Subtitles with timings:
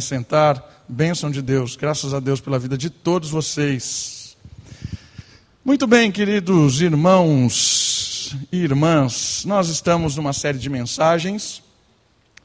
[0.00, 0.84] sentar.
[0.88, 4.36] Bênção de Deus, graças a Deus pela vida de todos vocês.
[5.64, 11.62] Muito bem, queridos irmãos e irmãs, nós estamos numa série de mensagens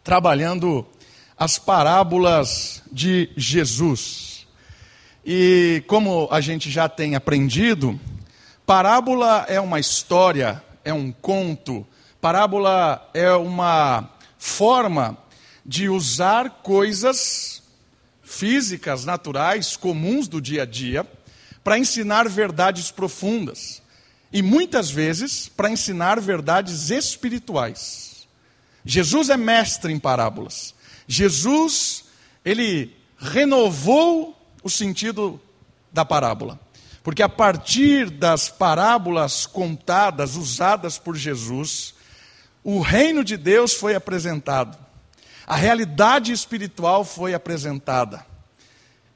[0.03, 0.85] trabalhando
[1.37, 4.47] as parábolas de Jesus.
[5.25, 7.99] E como a gente já tem aprendido,
[8.65, 11.85] parábola é uma história, é um conto,
[12.19, 15.17] parábola é uma forma
[15.65, 17.61] de usar coisas
[18.23, 21.05] físicas, naturais, comuns do dia a dia,
[21.63, 23.81] para ensinar verdades profundas.
[24.31, 28.27] E muitas vezes para ensinar verdades espirituais.
[28.85, 30.73] Jesus é mestre em parábolas.
[31.07, 32.05] Jesus,
[32.43, 35.39] ele renovou o sentido
[35.91, 36.59] da parábola.
[37.03, 41.95] Porque a partir das parábolas contadas, usadas por Jesus,
[42.63, 44.77] o reino de Deus foi apresentado.
[45.51, 48.25] A realidade espiritual foi apresentada.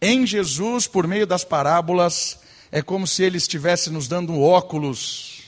[0.01, 5.43] Em Jesus, por meio das parábolas, é como se ele estivesse nos dando óculos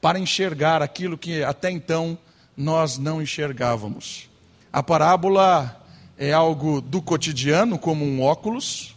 [0.00, 2.16] para enxergar aquilo que até então
[2.56, 4.30] nós não enxergávamos.
[4.72, 5.84] A parábola
[6.16, 8.94] é algo do cotidiano, como um óculos,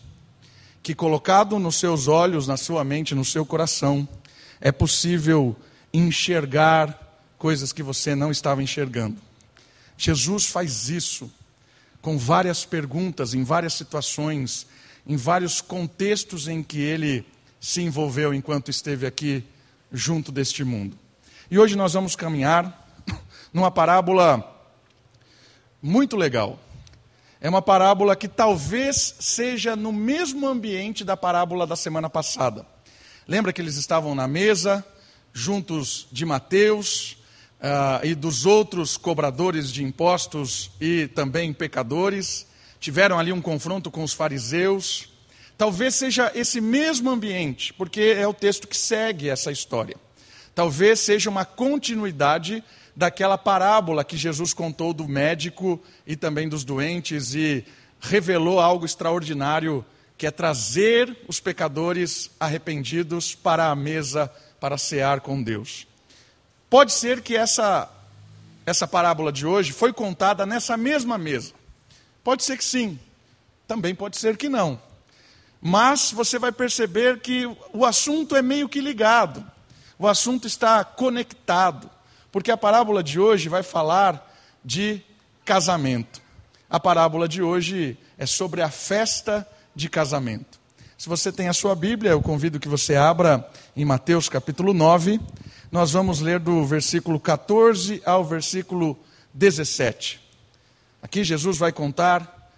[0.84, 4.08] que colocado nos seus olhos, na sua mente, no seu coração,
[4.62, 5.56] é possível
[5.92, 6.96] enxergar
[7.40, 9.27] coisas que você não estava enxergando.
[9.98, 11.32] Jesus faz isso
[12.02, 14.68] com várias perguntas, em várias situações,
[15.06, 17.26] em vários contextos em que ele
[17.60, 19.44] se envolveu enquanto esteve aqui
[19.92, 20.98] junto deste mundo.
[21.50, 22.88] E hoje nós vamos caminhar
[23.52, 24.54] numa parábola
[25.82, 26.60] muito legal.
[27.40, 32.66] É uma parábola que talvez seja no mesmo ambiente da parábola da semana passada.
[33.28, 34.86] Lembra que eles estavam na mesa,
[35.34, 37.17] juntos de Mateus,
[37.62, 42.48] uh, e dos outros cobradores de impostos e também pecadores,
[42.80, 45.10] tiveram ali um confronto com os fariseus.
[45.58, 49.98] Talvez seja esse mesmo ambiente, porque é o texto que segue essa história.
[50.54, 52.64] Talvez seja uma continuidade
[52.96, 57.64] daquela parábola que Jesus contou do médico e também dos doentes e
[58.00, 59.86] revelou algo extraordinário,
[60.18, 65.88] que é trazer os pecadores arrependidos para a mesa para cear com Deus.
[66.70, 67.90] Pode ser que essa,
[68.66, 71.54] essa parábola de hoje foi contada nessa mesma mesa.
[72.24, 73.00] Pode ser que sim,
[73.66, 74.82] também pode ser que não.
[75.62, 79.46] Mas você vai perceber que o assunto é meio que ligado,
[79.98, 81.90] o assunto está conectado,
[82.32, 85.02] porque a parábola de hoje vai falar de
[85.46, 86.22] casamento.
[86.70, 90.60] A parábola de hoje é sobre a festa de casamento.
[90.98, 95.20] Se você tem a sua Bíblia, eu convido que você abra em Mateus capítulo 9,
[95.72, 98.98] nós vamos ler do versículo 14 ao versículo
[99.34, 100.20] 17.
[101.02, 102.52] Aqui Jesus vai contar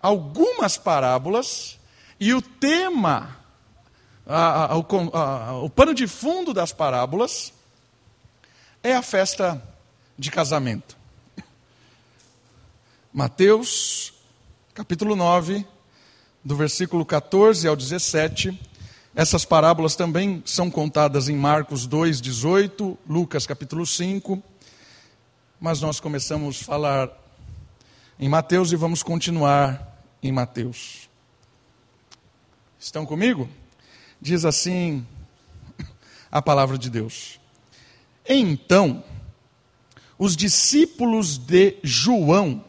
[0.00, 1.78] algumas parábolas
[2.18, 3.36] e o tema,
[4.26, 7.52] a, a, a, o pano de fundo das parábolas
[8.82, 9.62] é a festa
[10.18, 10.96] de casamento.
[13.12, 14.14] Mateus,
[14.72, 15.66] capítulo 9,
[16.42, 18.71] do versículo 14 ao 17
[19.14, 24.42] essas parábolas também são contadas em Marcos 2, 18, Lucas capítulo 5,
[25.60, 27.10] mas nós começamos a falar
[28.18, 31.10] em Mateus e vamos continuar em Mateus.
[32.80, 33.48] Estão comigo?
[34.18, 35.06] Diz assim
[36.30, 37.38] a palavra de Deus.
[38.26, 39.04] Então,
[40.18, 42.64] os discípulos de João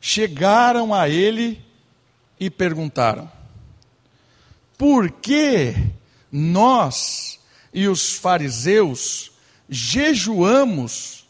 [0.00, 1.60] chegaram a ele
[2.38, 3.28] e perguntaram:
[4.82, 5.76] por que
[6.32, 7.38] nós
[7.72, 9.30] e os fariseus
[9.68, 11.24] jejuamos,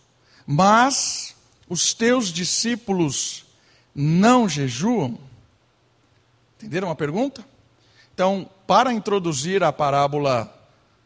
[0.47, 1.37] mas
[1.69, 3.45] os teus discípulos
[3.95, 5.19] não jejuam?
[6.57, 7.45] Entenderam a pergunta?
[8.15, 10.51] Então, para introduzir a parábola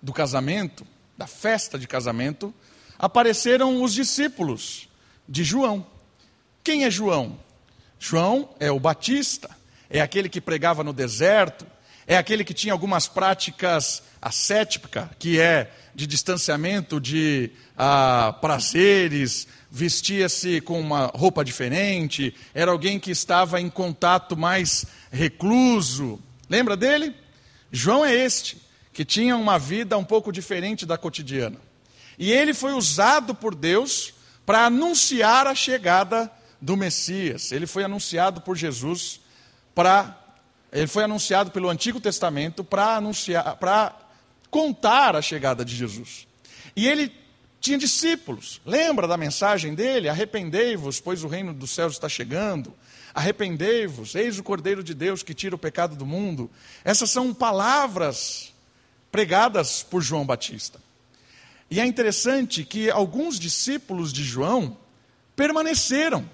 [0.00, 0.86] do casamento,
[1.18, 2.54] da festa de casamento,
[2.96, 4.88] apareceram os discípulos
[5.28, 5.84] de João.
[6.62, 7.40] Quem é João?
[7.98, 9.50] João é o Batista,
[9.90, 11.66] é aquele que pregava no deserto,
[12.06, 20.60] é aquele que tinha algumas práticas ascética, que é de distanciamento de ah, prazeres, vestia-se
[20.60, 26.20] com uma roupa diferente, era alguém que estava em contato mais recluso.
[26.48, 27.14] Lembra dele?
[27.72, 28.62] João é este,
[28.92, 31.58] que tinha uma vida um pouco diferente da cotidiana.
[32.18, 34.14] E ele foi usado por Deus
[34.44, 36.30] para anunciar a chegada
[36.60, 37.52] do Messias.
[37.52, 39.20] Ele foi anunciado por Jesus
[39.74, 40.25] para
[40.76, 43.96] ele foi anunciado pelo Antigo Testamento para anunciar, para
[44.50, 46.26] contar a chegada de Jesus.
[46.76, 47.10] E ele
[47.58, 48.60] tinha discípulos.
[48.64, 50.06] Lembra da mensagem dele?
[50.06, 52.74] Arrependei-vos, pois o reino dos céus está chegando.
[53.14, 56.50] arrependei-vos, eis o Cordeiro de Deus que tira o pecado do mundo.
[56.84, 58.52] Essas são palavras
[59.10, 60.78] pregadas por João Batista.
[61.70, 64.76] E é interessante que alguns discípulos de João
[65.34, 66.28] permaneceram,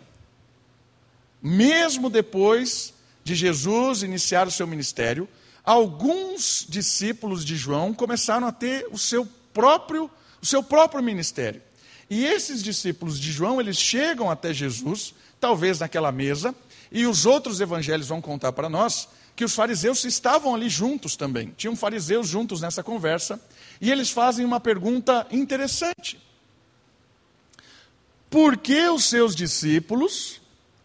[1.40, 2.92] mesmo depois
[3.24, 5.28] de Jesus iniciar o seu ministério,
[5.64, 10.10] alguns discípulos de João começaram a ter o seu próprio,
[10.40, 11.62] o seu próprio ministério.
[12.10, 16.54] E esses discípulos de João, eles chegam até Jesus, talvez naquela mesa,
[16.90, 21.54] e os outros evangelhos vão contar para nós que os fariseus estavam ali juntos também.
[21.56, 23.40] Tinham fariseus juntos nessa conversa,
[23.80, 26.20] e eles fazem uma pergunta interessante.
[28.28, 30.40] Por que os seus discípulos,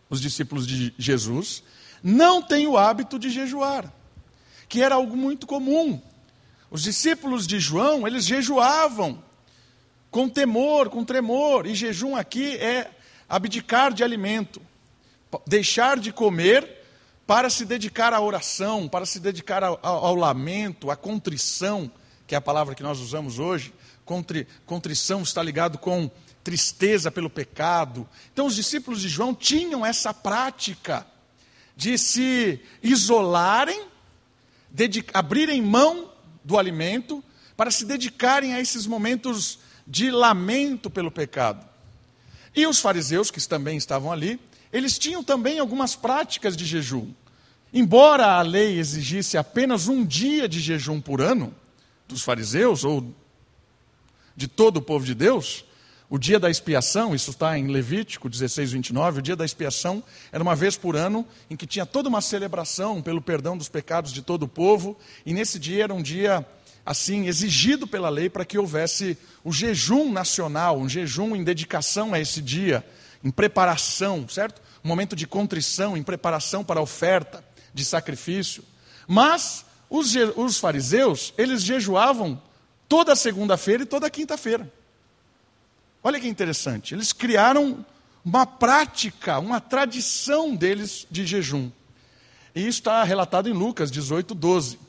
[0.10, 1.64] os discípulos de Jesus,
[2.10, 3.94] não têm o hábito de jejuar?
[4.70, 6.02] Que era algo muito comum.
[6.72, 9.22] Os discípulos de João, eles jejuavam
[10.10, 11.68] com temor, com tremor.
[11.68, 12.90] E jejum aqui é
[13.28, 14.62] abdicar de alimento,
[15.46, 16.78] deixar de comer
[17.26, 21.92] para se dedicar à oração, para se dedicar ao, ao, ao lamento, à contrição,
[22.26, 23.74] que é a palavra que nós usamos hoje.
[24.06, 26.10] Contri, contrição está ligado com
[26.42, 28.08] tristeza pelo pecado.
[28.32, 31.06] Então, os discípulos de João tinham essa prática
[31.78, 33.86] de se isolarem,
[35.14, 36.12] abrirem mão
[36.44, 37.24] do alimento,
[37.56, 41.64] para se dedicarem a esses momentos de lamento pelo pecado.
[42.56, 44.40] E os fariseus, que também estavam ali,
[44.74, 47.14] eles tinham também algumas práticas de jejum.
[47.72, 51.54] Embora a lei exigisse apenas um dia de jejum por ano,
[52.08, 53.14] dos fariseus ou
[54.36, 55.64] de todo o povo de Deus,
[56.10, 60.02] o dia da expiação, isso está em Levítico 16, 29, o dia da expiação
[60.32, 64.14] era uma vez por ano em que tinha toda uma celebração pelo perdão dos pecados
[64.14, 66.46] de todo o povo, e nesse dia era um dia
[66.86, 72.20] assim, exigido pela lei para que houvesse o jejum nacional, um jejum em dedicação a
[72.20, 72.86] esse dia,
[73.22, 74.62] em preparação, certo?
[74.82, 77.44] Um momento de contrição, em preparação para a oferta
[77.74, 78.64] de sacrifício.
[79.06, 82.42] Mas os, os fariseus, eles jejuavam
[82.88, 84.72] toda segunda-feira e toda quinta-feira.
[86.08, 87.86] Olha que interessante, eles criaram
[88.24, 91.70] uma prática, uma tradição deles de jejum.
[92.56, 94.80] E isso está relatado em Lucas 18, 12.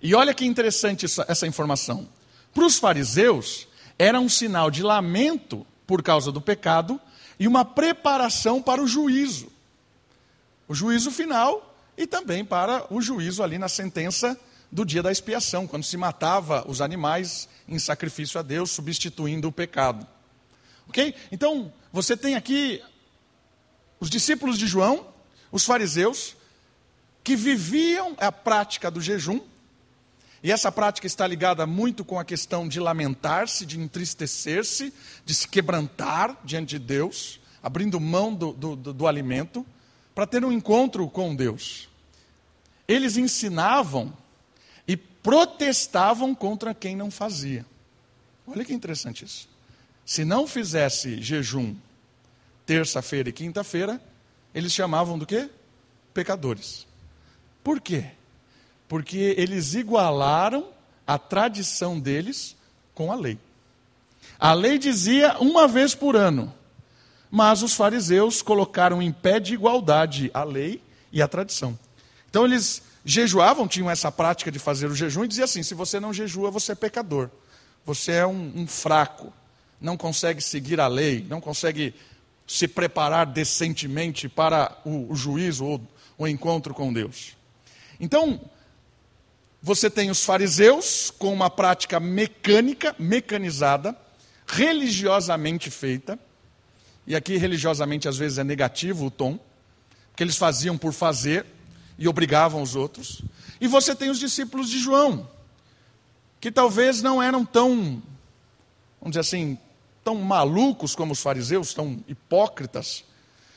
[0.00, 2.08] E olha que interessante essa, essa informação.
[2.54, 3.66] Para os fariseus,
[3.98, 7.00] era um sinal de lamento por causa do pecado
[7.36, 9.50] e uma preparação para o juízo.
[10.68, 14.38] O juízo final e também para o juízo ali na sentença
[14.70, 19.52] do dia da expiação, quando se matava os animais em sacrifício a Deus, substituindo o
[19.52, 20.06] pecado.
[20.90, 21.14] Ok?
[21.30, 22.82] Então, você tem aqui
[24.00, 25.06] os discípulos de João,
[25.52, 26.34] os fariseus,
[27.22, 29.40] que viviam a prática do jejum,
[30.42, 34.92] e essa prática está ligada muito com a questão de lamentar-se, de entristecer-se,
[35.24, 39.64] de se quebrantar diante de Deus, abrindo mão do, do, do, do alimento,
[40.12, 41.88] para ter um encontro com Deus.
[42.88, 44.12] Eles ensinavam
[44.88, 47.64] e protestavam contra quem não fazia.
[48.44, 49.48] Olha que interessante isso.
[50.10, 51.76] Se não fizesse jejum
[52.66, 54.00] terça-feira e quinta-feira,
[54.54, 55.48] eles chamavam do quê?
[56.12, 56.86] Pecadores.
[57.62, 58.06] Por quê?
[58.90, 60.66] porque eles igualaram
[61.06, 62.56] a tradição deles
[62.92, 63.38] com a lei.
[64.36, 66.52] A lei dizia uma vez por ano,
[67.30, 71.78] mas os fariseus colocaram em pé de igualdade a lei e a tradição.
[72.28, 76.00] Então eles jejuavam, tinham essa prática de fazer o jejum e dizia assim: se você
[76.00, 77.30] não jejua, você é pecador,
[77.86, 79.32] você é um, um fraco,
[79.80, 81.94] não consegue seguir a lei, não consegue
[82.46, 85.80] se preparar decentemente para o, juízo ou
[86.18, 87.36] o encontro com Deus.
[87.98, 88.40] Então,
[89.62, 93.96] você tem os fariseus com uma prática mecânica, mecanizada,
[94.46, 96.18] religiosamente feita.
[97.06, 99.38] E aqui religiosamente às vezes é negativo o tom,
[100.16, 101.46] que eles faziam por fazer
[101.98, 103.22] e obrigavam os outros.
[103.60, 105.28] E você tem os discípulos de João,
[106.40, 108.02] que talvez não eram tão,
[109.00, 109.58] vamos dizer assim,
[110.04, 113.04] tão malucos como os fariseus, tão hipócritas,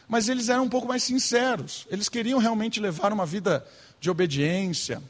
[0.07, 1.88] mas eles eram um pouco mais sinceros.
[1.89, 3.65] Eles queriam realmente levar uma vida
[4.00, 5.01] de obediência,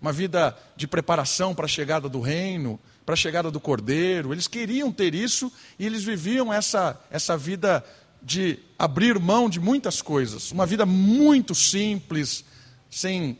[0.00, 4.32] uma vida de preparação para a chegada do reino, para a chegada do cordeiro.
[4.32, 7.84] Eles queriam ter isso e eles viviam essa, essa vida
[8.22, 10.52] de abrir mão de muitas coisas.
[10.52, 12.44] Uma vida muito simples,
[12.90, 13.38] sem,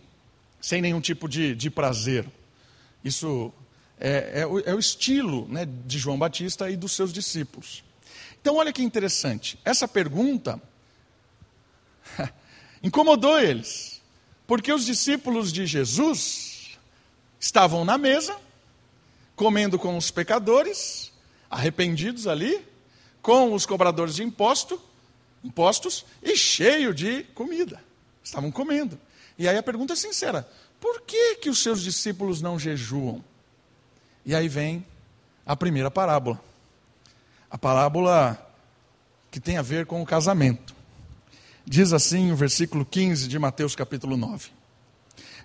[0.60, 2.26] sem nenhum tipo de, de prazer.
[3.04, 3.52] Isso
[4.04, 7.84] é, é, o, é o estilo né, de João Batista e dos seus discípulos.
[8.40, 9.56] Então, olha que interessante.
[9.64, 10.60] Essa pergunta
[12.82, 14.02] incomodou eles.
[14.44, 16.76] Porque os discípulos de Jesus
[17.38, 18.36] estavam na mesa,
[19.36, 21.12] comendo com os pecadores,
[21.48, 22.60] arrependidos ali,
[23.22, 24.82] com os cobradores de imposto,
[25.44, 27.80] impostos e cheio de comida.
[28.22, 28.98] Estavam comendo.
[29.38, 30.48] E aí a pergunta é sincera:
[30.80, 33.24] por que, que os seus discípulos não jejuam?
[34.24, 34.86] E aí vem
[35.44, 36.40] a primeira parábola.
[37.50, 38.38] A parábola
[39.30, 40.74] que tem a ver com o casamento.
[41.64, 44.50] Diz assim o versículo 15 de Mateus capítulo 9.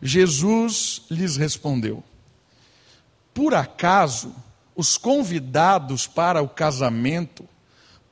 [0.01, 2.03] Jesus lhes respondeu:
[3.33, 4.35] Por acaso
[4.75, 7.47] os convidados para o casamento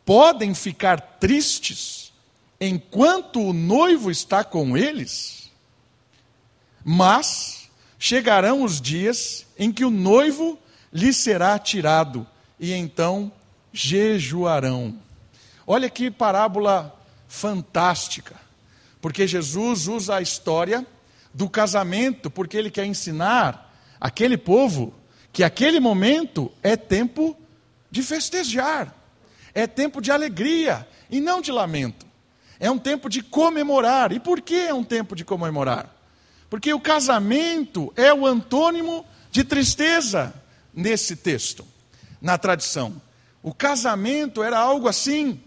[0.04, 2.14] podem ficar tristes
[2.60, 5.52] enquanto o noivo está com eles?
[6.84, 7.65] Mas
[8.06, 10.60] chegarão os dias em que o noivo
[10.94, 12.28] lhe será tirado,
[12.60, 13.32] e então
[13.74, 14.96] jejuarão.
[15.66, 16.96] Olha que parábola
[17.28, 18.36] fantástica,
[19.02, 20.86] porque Jesus usa a história
[21.34, 24.94] do casamento, porque ele quer ensinar aquele povo
[25.34, 27.36] que aquele momento é tempo
[27.90, 28.96] de festejar,
[29.52, 32.06] é tempo de alegria e não de lamento.
[32.60, 34.12] É um tempo de comemorar.
[34.12, 35.95] E por que é um tempo de comemorar?
[36.50, 40.34] Porque o casamento é o antônimo de tristeza
[40.74, 41.66] nesse texto,
[42.22, 43.02] na tradição.
[43.42, 45.42] O casamento era algo assim,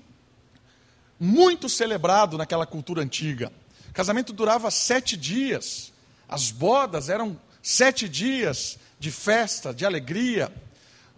[1.19, 3.53] muito celebrado naquela cultura antiga.
[3.89, 5.93] O casamento durava sete dias,
[6.29, 10.53] as bodas eram sete dias de festa, de alegria.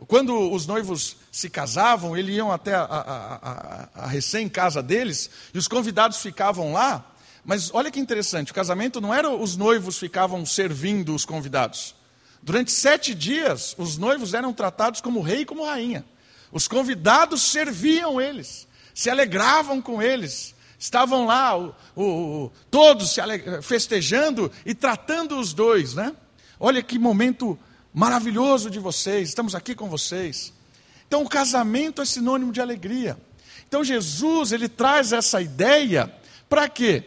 [0.06, 5.58] Quando os noivos se casavam, eles iam até a, a, a, a recém-casa deles e
[5.58, 7.10] os convidados ficavam lá
[7.44, 11.94] mas olha que interessante, o casamento não era os noivos ficavam servindo os convidados.
[12.42, 16.04] Durante sete dias, os noivos eram tratados como rei e como rainha.
[16.52, 23.20] Os convidados serviam eles, se alegravam com eles, estavam lá, o, o, todos se
[23.62, 26.14] festejando e tratando os dois, né?
[26.59, 27.59] Olha que momento
[27.92, 30.52] maravilhoso de vocês, estamos aqui com vocês.
[31.06, 33.18] Então, o casamento é sinônimo de alegria.
[33.68, 36.12] Então, Jesus, ele traz essa ideia
[36.49, 37.04] para quê?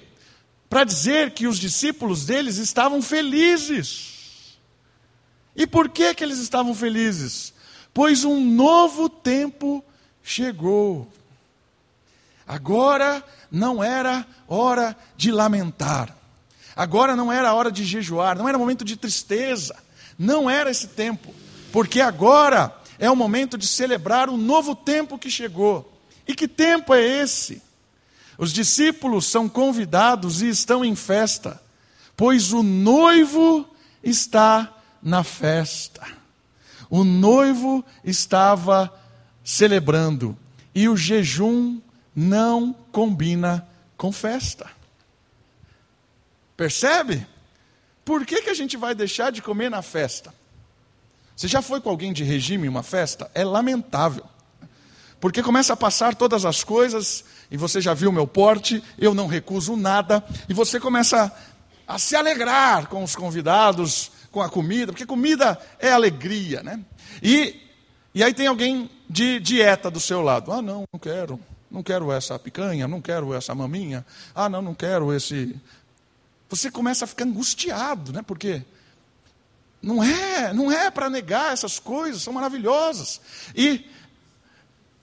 [0.73, 4.57] Para dizer que os discípulos deles estavam felizes.
[5.55, 7.53] E por que, que eles estavam felizes?
[7.93, 9.85] Pois um novo tempo
[10.23, 11.07] chegou.
[12.47, 16.17] Agora não era hora de lamentar.
[16.75, 19.75] Agora não era hora de jejuar, não era momento de tristeza.
[20.17, 21.35] Não era esse tempo,
[21.71, 25.93] porque agora é o momento de celebrar o novo tempo que chegou.
[26.27, 27.61] E que tempo é esse?
[28.37, 31.61] Os discípulos são convidados e estão em festa,
[32.15, 33.67] pois o noivo
[34.03, 36.05] está na festa.
[36.89, 38.93] O noivo estava
[39.43, 40.37] celebrando
[40.73, 41.79] e o jejum
[42.15, 44.69] não combina com festa.
[46.55, 47.25] Percebe?
[48.05, 50.33] Por que, que a gente vai deixar de comer na festa?
[51.35, 53.29] Você já foi com alguém de regime em uma festa?
[53.33, 54.25] É lamentável.
[55.19, 57.23] Porque começa a passar todas as coisas,
[57.53, 61.31] e você já viu meu porte, eu não recuso nada, e você começa
[61.88, 66.79] a, se alegrar com os convidados, com a comida, porque comida é alegria, né?
[67.22, 67.62] E,
[68.12, 70.51] e aí tem alguém de dieta do seu lado.
[70.51, 71.39] Ah, não, não quero.
[71.69, 74.03] Não quero essa picanha, não quero essa maminha.
[74.33, 75.55] Ah, não, não quero esse.
[76.50, 78.24] Você começa a ficar angustiado, né?
[78.24, 78.63] Porque
[79.79, 83.22] não é, não é para negar essas coisas, são maravilhosas.
[83.55, 83.88] E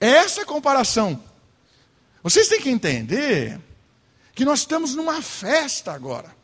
[0.01, 1.30] essa comparação.
[2.23, 3.59] Vocês têm que entender
[4.33, 6.35] que nós estamos numa festa agora.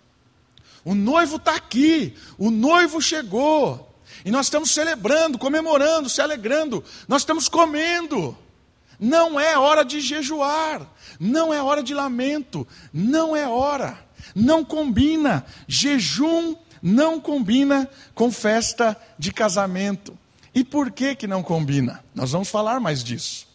[0.84, 3.88] O noivo está aqui, o noivo chegou.
[4.24, 6.84] E nós estamos celebrando, comemorando, se alegrando.
[7.07, 8.38] Nós estamos comendo.
[9.00, 10.81] Não é hora de jejuar,
[11.19, 14.00] não é hora de lamento, não é hora.
[14.34, 15.46] Não combina.
[15.67, 20.17] Jejum não combina com festa de casamento.
[20.53, 22.03] E por que que não combina?
[22.13, 23.47] Nós vamos falar mais disso.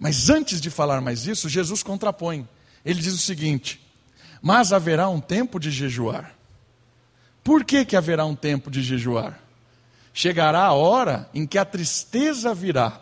[0.00, 2.48] Mas antes de falar mais isso, Jesus contrapõe.
[2.82, 3.78] Ele diz o seguinte:
[4.40, 6.34] Mas haverá um tempo de jejuar.
[7.44, 9.38] Por que, que haverá um tempo de jejuar?
[10.14, 13.00] Chegará a hora em que a tristeza virá,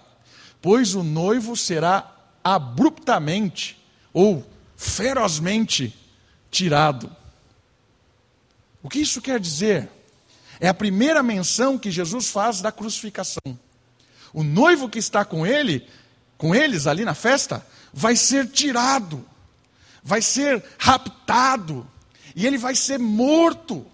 [0.60, 2.12] pois o noivo será
[2.42, 3.80] abruptamente
[4.12, 4.44] ou
[4.76, 5.96] ferozmente
[6.50, 7.14] tirado.
[8.82, 9.88] O que isso quer dizer?
[10.60, 13.58] É a primeira menção que Jesus faz da crucificação.
[14.32, 15.86] O noivo que está com ele
[16.38, 19.26] com eles ali na festa, vai ser tirado,
[20.02, 21.86] vai ser raptado,
[22.34, 23.84] e ele vai ser morto.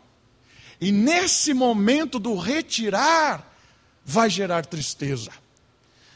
[0.81, 3.51] E nesse momento do retirar,
[4.05, 5.31] vai gerar tristeza.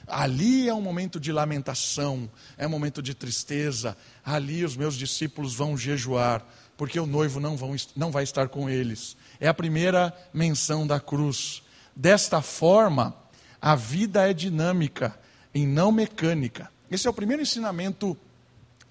[0.06, 3.96] Ali é um momento de lamentação, é um momento de tristeza.
[4.24, 6.44] Ali os meus discípulos vão jejuar,
[6.76, 9.16] porque o noivo não, vão, não vai estar com eles.
[9.40, 11.62] É a primeira menção da cruz.
[11.94, 13.14] Desta forma,
[13.60, 15.18] a vida é dinâmica,
[15.54, 16.70] em não mecânica.
[16.90, 18.16] Esse é o primeiro ensinamento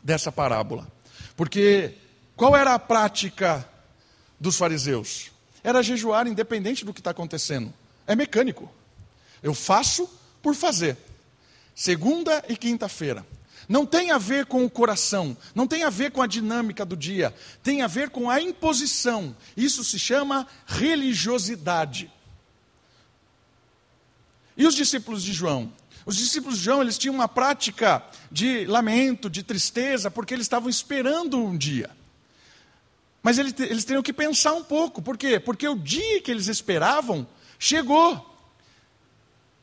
[0.03, 0.87] dessa parábola.
[1.35, 1.93] Porque
[2.35, 3.67] qual era a prática
[4.39, 5.31] dos fariseus?
[5.63, 7.73] Era jejuar independente do que está acontecendo.
[8.05, 8.71] É mecânico.
[9.41, 10.09] Eu faço
[10.41, 10.97] por fazer.
[11.75, 13.25] Segunda e quinta-feira.
[13.67, 16.95] Não tem a ver com o coração, não tem a ver com a dinâmica do
[16.95, 19.35] dia, tem a ver com a imposição.
[19.57, 22.09] Isso se chama religiosidade.
[24.55, 25.71] E os discípulos de João?
[26.07, 30.69] Os discípulos de João, eles tinham uma prática de lamento, de tristeza, porque eles estavam
[30.69, 31.89] esperando um dia.
[33.21, 35.37] Mas eles, eles teriam que pensar um pouco, por quê?
[35.37, 37.27] Porque o dia que eles esperavam
[37.59, 38.25] chegou.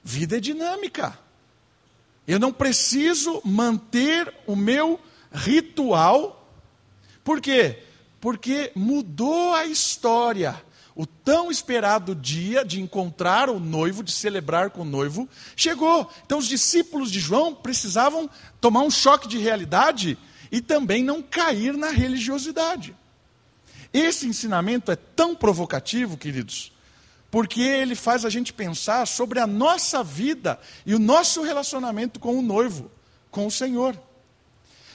[0.05, 1.19] Vida é dinâmica.
[2.29, 5.01] Eu não preciso manter o meu
[5.33, 6.47] ritual.
[7.25, 7.85] Por quê?
[8.21, 10.63] Porque mudou a história.
[10.97, 16.09] O tão esperado dia de encontrar o noivo, de celebrar com o noivo, chegou.
[16.25, 20.17] Então os discípulos de João precisavam tomar um choque de realidade
[20.53, 22.95] e também não cair na religiosidade.
[23.93, 26.73] Esse ensinamento é tão provocativo, queridos,
[27.29, 32.39] porque ele faz a gente pensar sobre a nossa vida e o nosso relacionamento com
[32.39, 32.89] o noivo,
[33.33, 34.01] com o Senhor.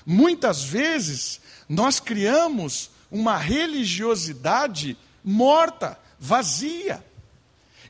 [0.06, 7.04] Muitas vezes nós criamos uma religiosidade morta, vazia.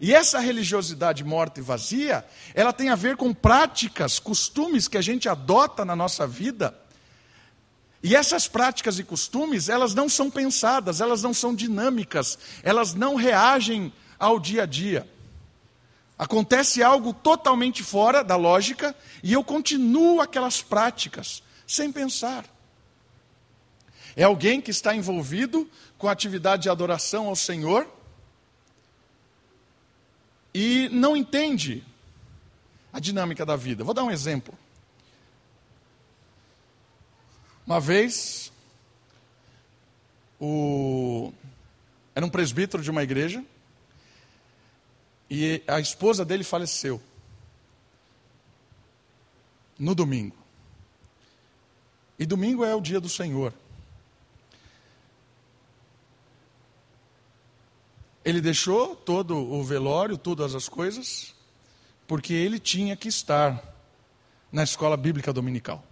[0.01, 5.01] E essa religiosidade morta e vazia, ela tem a ver com práticas, costumes que a
[5.01, 6.73] gente adota na nossa vida.
[8.01, 13.15] E essas práticas e costumes, elas não são pensadas, elas não são dinâmicas, elas não
[13.15, 15.05] reagem ao dia a dia.
[16.17, 22.45] Acontece algo totalmente fora da lógica e eu continuo aquelas práticas sem pensar.
[24.15, 25.69] É alguém que está envolvido
[25.99, 27.85] com atividade de adoração ao Senhor
[30.53, 31.83] e não entende
[32.91, 33.83] a dinâmica da vida.
[33.83, 34.57] Vou dar um exemplo.
[37.67, 38.51] Uma vez,
[40.39, 41.33] o...
[42.15, 43.43] era um presbítero de uma igreja
[45.29, 46.99] e a esposa dele faleceu.
[49.77, 50.35] No domingo.
[52.17, 53.53] E domingo é o dia do Senhor.
[58.29, 61.33] Ele deixou todo o velório, todas as coisas,
[62.07, 63.59] porque ele tinha que estar
[64.51, 65.83] na escola bíblica dominical.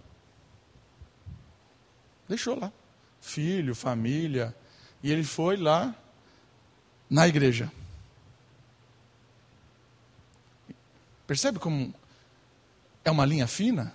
[2.28, 2.72] Deixou lá.
[3.20, 4.54] Filho, família.
[5.02, 5.92] E ele foi lá
[7.10, 7.72] na igreja.
[11.26, 11.92] Percebe como
[13.04, 13.92] é uma linha fina?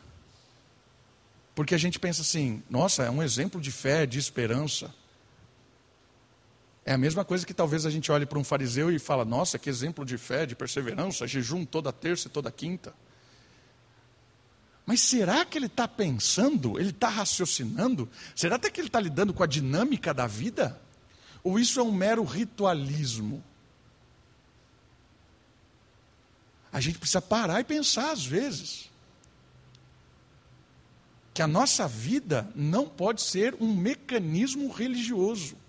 [1.56, 4.94] Porque a gente pensa assim, nossa, é um exemplo de fé, de esperança.
[6.86, 9.58] É a mesma coisa que talvez a gente olhe para um fariseu e fala, nossa,
[9.58, 12.94] que exemplo de fé, de perseverança, jejum toda terça e toda quinta.
[14.86, 18.10] Mas será que ele está pensando, ele está raciocinando?
[18.36, 20.80] Será até que ele está lidando com a dinâmica da vida?
[21.42, 23.42] Ou isso é um mero ritualismo?
[26.72, 28.90] A gente precisa parar e pensar às vezes.
[31.34, 35.63] Que a nossa vida não pode ser um mecanismo religioso.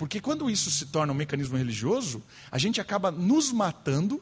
[0.00, 4.18] Porque quando isso se torna um mecanismo religioso, a gente acaba nos matando,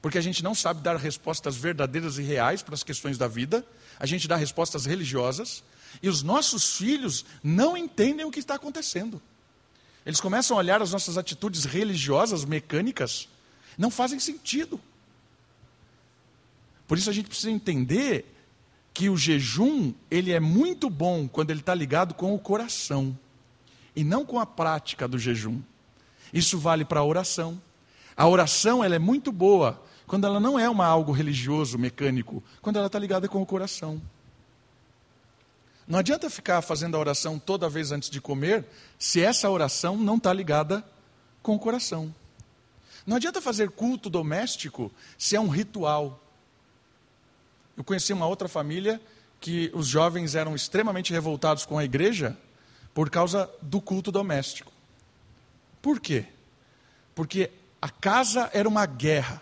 [0.00, 3.62] porque a gente não sabe dar respostas verdadeiras e reais para as questões da vida,
[4.00, 5.62] a gente dá respostas religiosas,
[6.02, 9.20] e os nossos filhos não entendem o que está acontecendo.
[10.06, 13.28] Eles começam a olhar as nossas atitudes religiosas, mecânicas,
[13.76, 14.80] não fazem sentido.
[16.86, 18.24] Por isso a gente precisa entender
[18.94, 23.14] que o jejum ele é muito bom quando ele está ligado com o coração
[23.98, 25.60] e não com a prática do jejum.
[26.32, 27.60] Isso vale para a oração.
[28.16, 32.76] A oração ela é muito boa quando ela não é uma algo religioso, mecânico, quando
[32.76, 34.00] ela está ligada com o coração.
[35.84, 38.64] Não adianta ficar fazendo a oração toda vez antes de comer,
[38.96, 40.84] se essa oração não está ligada
[41.42, 42.14] com o coração.
[43.04, 46.22] Não adianta fazer culto doméstico se é um ritual.
[47.76, 49.00] Eu conheci uma outra família
[49.40, 52.38] que os jovens eram extremamente revoltados com a igreja
[52.98, 54.72] por causa do culto doméstico.
[55.80, 56.24] Por quê?
[57.14, 57.48] Porque
[57.80, 59.40] a casa era uma guerra.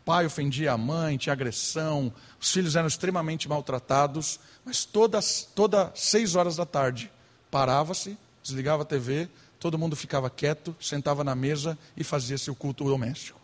[0.00, 5.92] O pai ofendia a mãe, tinha agressão, os filhos eram extremamente maltratados, mas todas, toda
[5.94, 7.12] seis horas da tarde
[7.50, 12.84] parava-se, desligava a TV, todo mundo ficava quieto, sentava na mesa e fazia-se o culto
[12.84, 13.38] doméstico.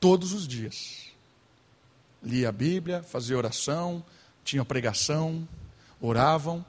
[0.00, 1.12] Todos os dias
[2.22, 4.02] lia a Bíblia, fazia oração,
[4.42, 5.46] tinha pregação,
[6.00, 6.64] oravam,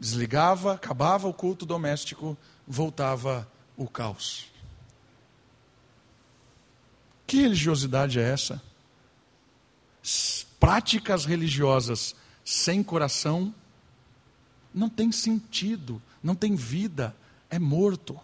[0.00, 2.36] desligava, acabava o culto doméstico,
[2.66, 4.46] voltava o caos.
[7.26, 8.60] Que religiosidade é essa?
[10.58, 13.54] Práticas religiosas sem coração
[14.74, 17.14] não tem sentido, não tem vida,
[17.48, 18.18] é morto.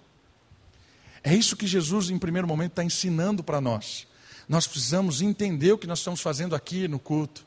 [1.23, 4.07] É isso que Jesus, em primeiro momento, está ensinando para nós.
[4.49, 7.46] Nós precisamos entender o que nós estamos fazendo aqui no culto.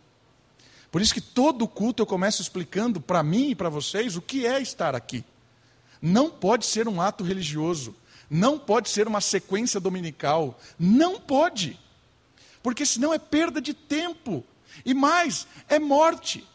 [0.91, 4.45] Por isso que todo culto eu começo explicando para mim e para vocês o que
[4.45, 5.23] é estar aqui.
[6.01, 7.95] Não pode ser um ato religioso,
[8.29, 11.79] não pode ser uma sequência dominical, não pode.
[12.63, 14.43] Porque senão é perda de tempo.
[14.85, 16.47] E mais, é morte.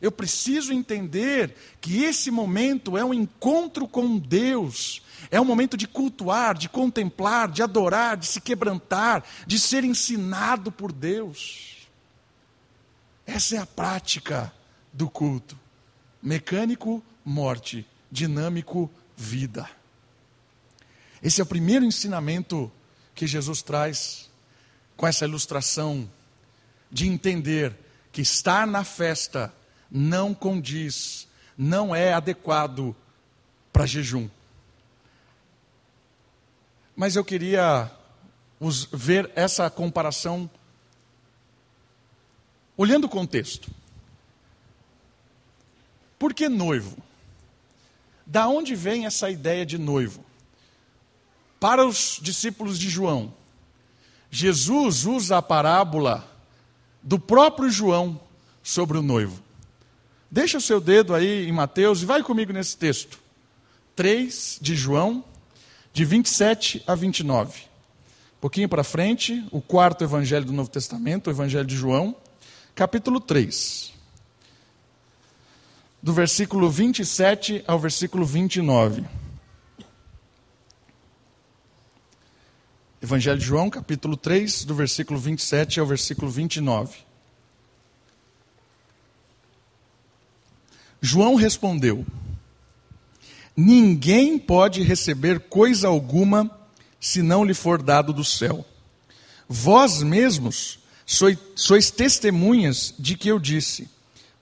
[0.00, 5.86] Eu preciso entender que esse momento é um encontro com Deus, é um momento de
[5.86, 11.81] cultuar, de contemplar, de adorar, de se quebrantar, de ser ensinado por Deus.
[13.26, 14.52] Essa é a prática
[14.92, 15.58] do culto.
[16.22, 17.86] Mecânico, morte.
[18.10, 19.68] Dinâmico, vida.
[21.22, 22.70] Esse é o primeiro ensinamento
[23.14, 24.30] que Jesus traz
[24.96, 26.10] com essa ilustração
[26.90, 27.74] de entender
[28.10, 29.52] que estar na festa
[29.90, 32.94] não condiz, não é adequado
[33.72, 34.28] para jejum.
[36.94, 37.90] Mas eu queria
[38.92, 40.48] ver essa comparação
[42.76, 43.70] Olhando o contexto.
[46.18, 46.96] Por que noivo?
[48.24, 50.24] Da onde vem essa ideia de noivo?
[51.58, 53.34] Para os discípulos de João,
[54.30, 56.26] Jesus usa a parábola
[57.02, 58.20] do próprio João
[58.62, 59.42] sobre o noivo.
[60.30, 63.18] Deixa o seu dedo aí em Mateus e vai comigo nesse texto.
[63.94, 65.22] 3 de João,
[65.92, 67.60] de 27 a 29.
[67.60, 72.16] Um pouquinho para frente, o quarto evangelho do Novo Testamento, o evangelho de João
[72.74, 73.92] capítulo 3,
[76.02, 79.04] do versículo 27 ao versículo 29.
[83.02, 86.96] Evangelho de João, capítulo 3, do versículo 27 ao versículo 29.
[91.00, 92.06] João respondeu:
[93.54, 96.50] Ninguém pode receber coisa alguma
[96.98, 98.64] se não lhe for dado do céu.
[99.46, 103.88] Vós mesmos sois, sois testemunhas de que eu disse: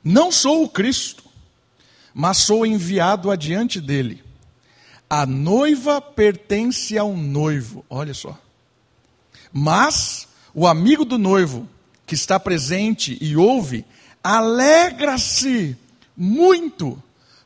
[0.02, 1.24] Não sou o Cristo,
[2.14, 4.22] mas sou enviado adiante dele.
[5.08, 8.38] A noiva pertence ao noivo, olha só.
[9.52, 11.68] Mas o amigo do noivo,
[12.06, 13.84] que está presente e ouve,
[14.22, 15.76] alegra-se
[16.16, 17.02] muito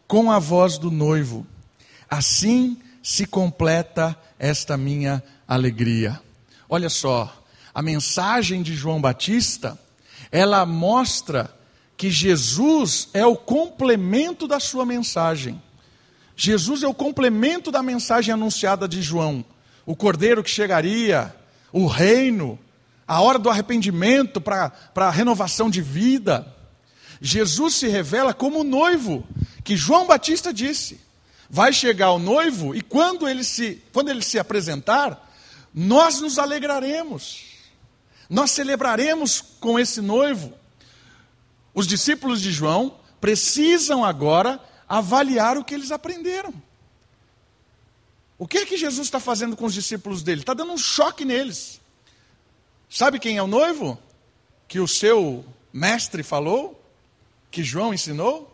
[0.07, 1.47] com a voz do noivo.
[2.09, 6.21] Assim se completa esta minha alegria.
[6.69, 7.44] Olha só,
[7.75, 9.79] a mensagem de João Batista,
[10.31, 11.53] ela mostra
[11.97, 15.61] que Jesus é o complemento da sua mensagem.
[16.37, 19.45] Jesus é o complemento da mensagem anunciada de João.
[19.85, 21.35] O cordeiro que chegaria,
[21.73, 22.59] o reino,
[23.07, 26.47] a hora do arrependimento para a renovação de vida.
[27.21, 29.27] Jesus se revela como o noivo,
[29.63, 31.01] que João Batista disse.
[31.51, 35.31] Vai chegar o noivo e quando ele se, quando ele se apresentar,
[35.73, 37.54] nós nos alegraremos.
[38.29, 40.53] Nós celebraremos com esse noivo.
[41.75, 46.55] Os discípulos de João precisam agora avaliar o que eles aprenderam.
[48.39, 50.41] O que é que Jesus está fazendo com os discípulos dele?
[50.41, 51.81] Está dando um choque neles.
[52.91, 53.99] Sabe quem é o noivo?
[54.69, 56.81] Que o seu mestre falou?
[57.51, 58.51] Que João ensinou?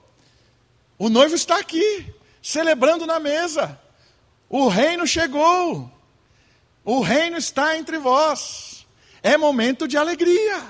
[0.98, 2.06] O noivo está aqui,
[2.42, 3.80] celebrando na mesa.
[4.48, 5.90] O reino chegou.
[6.84, 8.69] O reino está entre vós.
[9.22, 10.66] É momento de alegria.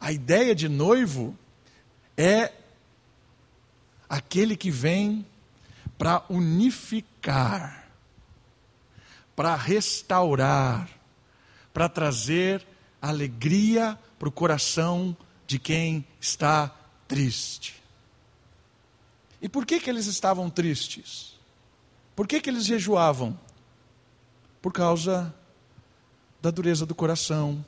[0.00, 1.36] A ideia de noivo
[2.16, 2.52] é
[4.08, 5.26] aquele que vem
[5.96, 7.88] para unificar,
[9.34, 10.88] para restaurar,
[11.72, 12.66] para trazer
[13.00, 15.16] alegria para o coração
[15.46, 16.74] de quem está
[17.06, 17.82] triste.
[19.40, 21.38] E por que, que eles estavam tristes?
[22.16, 23.38] Por que, que eles jejuavam?
[24.62, 25.34] Por causa
[26.44, 27.64] da dureza do coração,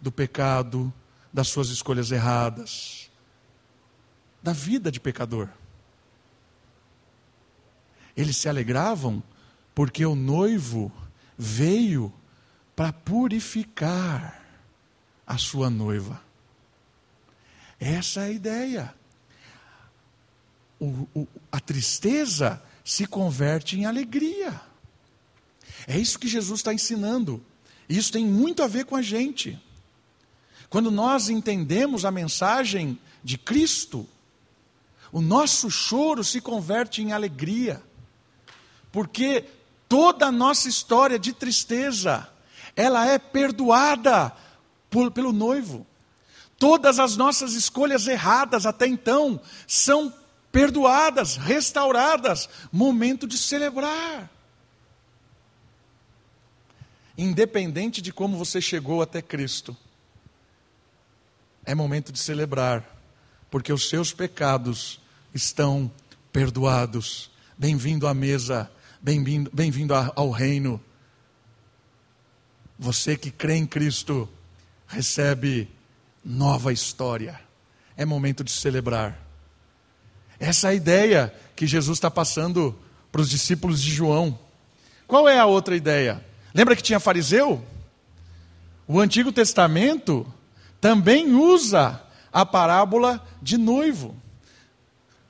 [0.00, 0.90] do pecado,
[1.30, 3.10] das suas escolhas erradas,
[4.42, 5.50] da vida de pecador.
[8.16, 9.22] Eles se alegravam
[9.74, 10.90] porque o noivo
[11.36, 12.10] veio
[12.74, 14.42] para purificar
[15.26, 16.18] a sua noiva.
[17.78, 18.94] Essa é a ideia.
[20.80, 24.62] O, o, a tristeza se converte em alegria.
[25.86, 27.44] É isso que Jesus está ensinando.
[27.88, 29.60] Isso tem muito a ver com a gente.
[30.68, 34.06] Quando nós entendemos a mensagem de Cristo,
[35.12, 37.80] o nosso choro se converte em alegria,
[38.90, 39.44] porque
[39.88, 42.28] toda a nossa história de tristeza,
[42.74, 44.32] ela é perdoada
[44.90, 45.86] por, pelo noivo.
[46.58, 50.12] Todas as nossas escolhas erradas até então são
[50.50, 52.48] perdoadas, restauradas.
[52.72, 54.30] Momento de celebrar.
[57.16, 59.76] Independente de como você chegou até Cristo,
[61.64, 62.84] é momento de celebrar,
[63.50, 65.00] porque os seus pecados
[65.32, 65.90] estão
[66.32, 67.30] perdoados.
[67.56, 68.68] Bem-vindo à mesa,
[69.00, 69.72] bem-vindo bem
[70.16, 70.80] ao reino.
[72.76, 74.28] Você que crê em Cristo,
[74.88, 75.70] recebe
[76.24, 77.40] nova história.
[77.96, 79.16] É momento de celebrar.
[80.40, 82.76] Essa é a ideia que Jesus está passando
[83.12, 84.36] para os discípulos de João.
[85.06, 86.24] Qual é a outra ideia?
[86.54, 87.60] Lembra que tinha fariseu?
[88.86, 90.24] O Antigo Testamento
[90.80, 92.00] também usa
[92.32, 94.14] a parábola de noivo.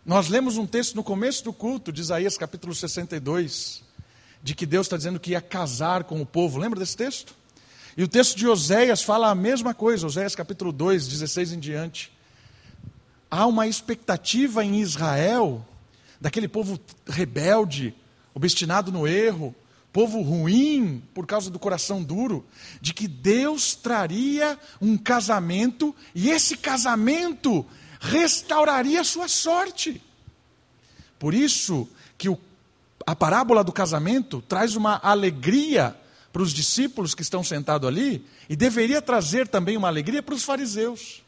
[0.05, 3.83] Nós lemos um texto no começo do culto de Isaías capítulo 62,
[4.43, 6.59] de que Deus está dizendo que ia casar com o povo.
[6.59, 7.35] Lembra desse texto?
[7.97, 12.13] E o texto de Oséias fala a mesma coisa, Oséias capítulo 2, 16 em diante.
[13.31, 15.67] Há uma expectativa em Israel,
[16.21, 17.95] daquele povo rebelde,
[18.35, 19.55] obstinado no erro,
[19.95, 22.45] povo ruim por causa do coração duro,
[22.81, 27.65] de que Deus traria um casamento e esse casamento
[28.01, 30.03] restauraria a sua sorte.
[31.17, 32.37] Por isso que o,
[33.07, 35.97] a parábola do casamento traz uma alegria
[36.33, 40.43] para os discípulos que estão sentados ali e deveria trazer também uma alegria para os
[40.43, 41.23] fariseus.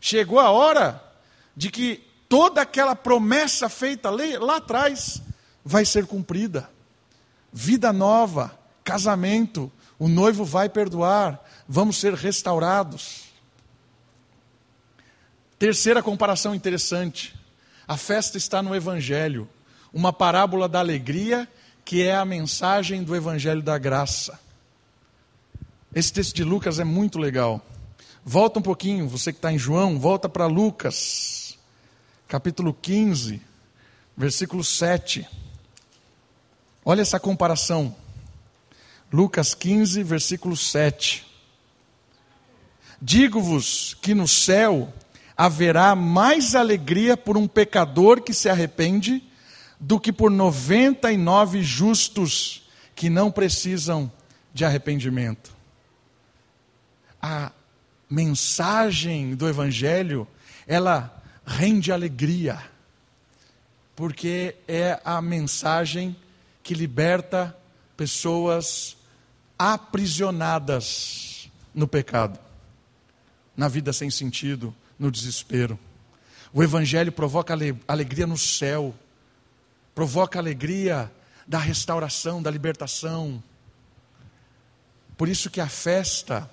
[0.00, 1.02] Chegou a hora
[1.56, 5.20] de que toda aquela promessa feita lá atrás
[5.64, 6.72] vai ser cumprida.
[7.56, 13.26] Vida nova, casamento, o noivo vai perdoar, vamos ser restaurados.
[15.56, 17.32] Terceira comparação interessante.
[17.86, 19.48] A festa está no Evangelho,
[19.92, 21.48] uma parábola da alegria
[21.84, 24.40] que é a mensagem do Evangelho da Graça.
[25.94, 27.64] Esse texto de Lucas é muito legal.
[28.24, 31.56] Volta um pouquinho, você que está em João, volta para Lucas,
[32.26, 33.40] capítulo 15,
[34.16, 35.43] versículo 7.
[36.84, 37.96] Olha essa comparação.
[39.10, 41.24] Lucas 15, versículo 7.
[43.00, 44.92] Digo-vos que no céu
[45.36, 49.22] haverá mais alegria por um pecador que se arrepende
[49.80, 54.12] do que por 99 justos que não precisam
[54.52, 55.52] de arrependimento.
[57.20, 57.50] A
[58.10, 60.28] mensagem do Evangelho,
[60.66, 62.62] ela rende alegria,
[63.96, 66.14] porque é a mensagem
[66.64, 67.56] que liberta
[67.94, 68.96] pessoas
[69.56, 72.40] aprisionadas no pecado,
[73.54, 75.78] na vida sem sentido, no desespero.
[76.52, 77.54] O Evangelho provoca
[77.86, 78.94] alegria no céu,
[79.94, 81.12] provoca alegria
[81.46, 83.42] da restauração, da libertação.
[85.18, 86.50] Por isso que a festa,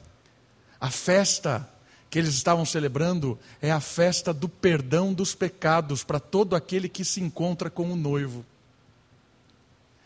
[0.80, 1.68] a festa
[2.10, 7.06] que eles estavam celebrando é a festa do perdão dos pecados para todo aquele que
[7.06, 8.46] se encontra com o noivo.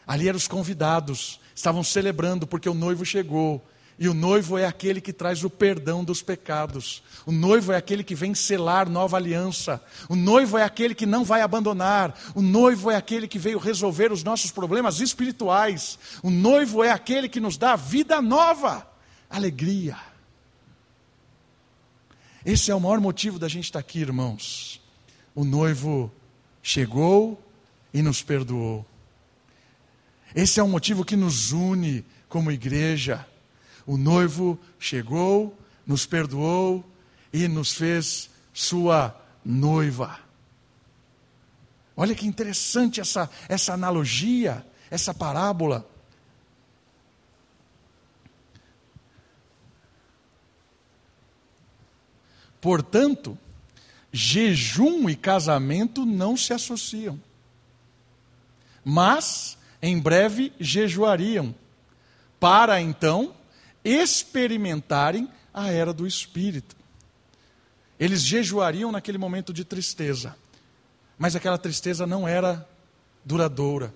[0.06, 3.66] Ali eram os convidados, estavam celebrando porque o noivo chegou
[3.98, 7.02] e o noivo é aquele que traz o perdão dos pecados.
[7.26, 9.82] O noivo é aquele que vem selar nova aliança.
[10.10, 12.14] O noivo é aquele que não vai abandonar.
[12.36, 15.98] O noivo é aquele que veio resolver os nossos problemas espirituais.
[16.22, 18.86] O noivo é aquele que nos dá vida nova,
[19.30, 19.98] alegria.
[22.46, 24.82] Esse é o maior motivo da gente estar aqui, irmãos.
[25.34, 26.12] O noivo
[26.62, 27.42] chegou
[27.94, 28.86] e nos perdoou.
[30.36, 33.26] Esse é o motivo que nos une como igreja
[33.86, 36.84] o noivo chegou, nos perdoou
[37.32, 40.20] e nos fez sua noiva.
[41.96, 45.88] Olha que interessante essa, essa analogia, essa parábola.
[52.60, 53.38] Portanto,
[54.12, 57.22] jejum e casamento não se associam.
[58.84, 61.54] Mas, em breve, jejuariam,
[62.40, 63.36] para então
[63.84, 66.76] experimentarem a era do Espírito.
[68.00, 70.36] Eles jejuariam naquele momento de tristeza,
[71.20, 72.68] mas aquela tristeza não era
[73.24, 73.94] duradoura,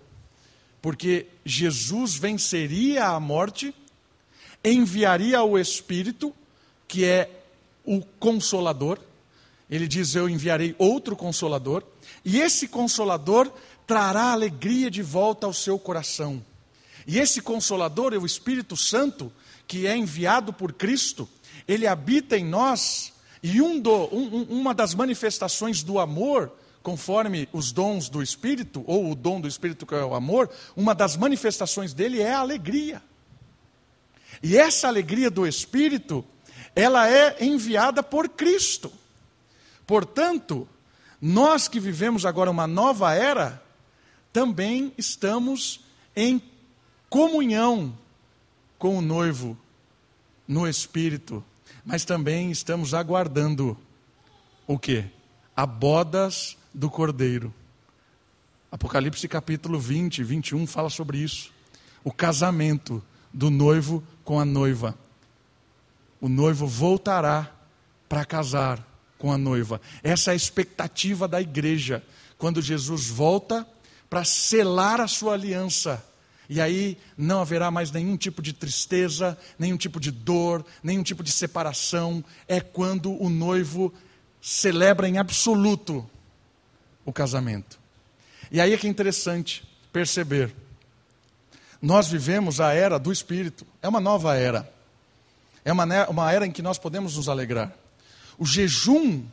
[0.79, 3.73] porque Jesus venceria a morte,
[4.63, 6.35] enviaria o Espírito,
[6.87, 7.31] que é
[7.83, 8.99] o Consolador.
[9.67, 11.83] Ele diz: Eu enviarei outro Consolador,
[12.23, 13.51] e esse Consolador
[13.89, 16.45] trará alegria de volta ao seu coração.
[17.07, 19.33] E esse Consolador, é o Espírito Santo,
[19.67, 21.27] que é enviado por Cristo,
[21.67, 26.51] ele habita em nós, e um do, um, uma das manifestações do amor,
[26.83, 30.93] conforme os dons do Espírito, ou o dom do Espírito que é o amor, uma
[30.93, 33.01] das manifestações dele é a alegria.
[34.43, 36.23] E essa alegria do Espírito
[36.75, 38.91] ela é enviada por Cristo.
[39.87, 40.69] Portanto,
[41.19, 43.67] nós que vivemos agora uma nova era,
[44.31, 45.81] também estamos
[46.15, 46.41] em
[47.09, 47.97] comunhão
[48.77, 49.57] com o noivo
[50.47, 51.43] no espírito,
[51.85, 53.77] mas também estamos aguardando
[54.65, 55.05] o que?
[55.55, 57.53] A bodas do cordeiro.
[58.71, 61.51] Apocalipse capítulo 20, 21 fala sobre isso.
[62.03, 64.97] O casamento do noivo com a noiva.
[66.21, 67.51] O noivo voltará
[68.07, 68.85] para casar
[69.17, 69.81] com a noiva.
[70.03, 72.03] Essa é a expectativa da igreja.
[72.37, 73.67] Quando Jesus volta
[74.09, 76.03] para selar a sua aliança.
[76.49, 81.23] E aí não haverá mais nenhum tipo de tristeza, nenhum tipo de dor, nenhum tipo
[81.23, 82.23] de separação.
[82.47, 83.93] É quando o noivo
[84.41, 86.09] celebra em absoluto
[87.05, 87.79] o casamento.
[88.51, 90.53] E aí é que é interessante perceber.
[91.79, 94.73] Nós vivemos a era do Espírito, é uma nova era.
[95.63, 97.73] É uma, uma era em que nós podemos nos alegrar.
[98.39, 99.23] O jejum,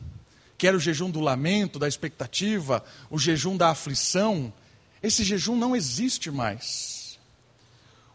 [0.57, 4.53] que era o jejum do lamento, da expectativa, o jejum da aflição,
[5.01, 7.19] esse jejum não existe mais.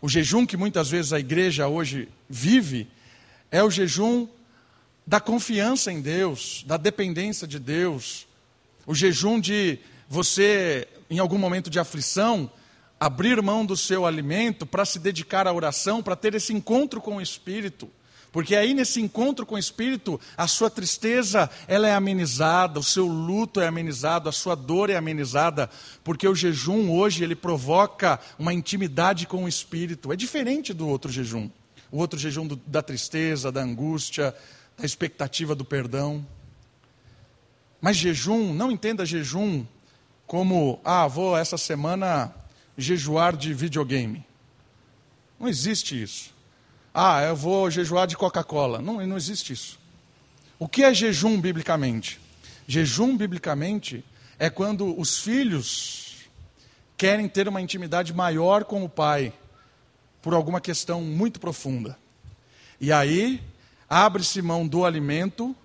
[0.00, 2.88] O jejum que muitas vezes a igreja hoje vive
[3.50, 4.26] é o jejum
[5.06, 8.26] da confiança em Deus, da dependência de Deus,
[8.86, 12.50] o jejum de você, em algum momento de aflição,
[12.98, 17.16] abrir mão do seu alimento para se dedicar à oração, para ter esse encontro com
[17.16, 17.90] o Espírito.
[18.32, 23.06] Porque aí nesse encontro com o Espírito, a sua tristeza ela é amenizada, o seu
[23.06, 25.68] luto é amenizado, a sua dor é amenizada,
[26.02, 30.10] porque o jejum hoje ele provoca uma intimidade com o Espírito.
[30.10, 31.50] É diferente do outro jejum.
[31.90, 34.34] O outro jejum do, da tristeza, da angústia,
[34.78, 36.26] da expectativa do perdão.
[37.82, 39.66] Mas jejum, não entenda jejum
[40.26, 42.34] como, ah, vou essa semana
[42.78, 44.24] jejuar de videogame.
[45.38, 46.31] Não existe isso.
[46.94, 48.80] Ah, eu vou jejuar de Coca-Cola.
[48.80, 49.78] Não, não existe isso.
[50.58, 52.20] O que é jejum biblicamente?
[52.66, 54.04] Jejum biblicamente
[54.38, 56.28] é quando os filhos
[56.96, 59.32] querem ter uma intimidade maior com o pai
[60.20, 61.98] por alguma questão muito profunda.
[62.80, 63.42] E aí
[63.88, 65.56] abre-se mão do alimento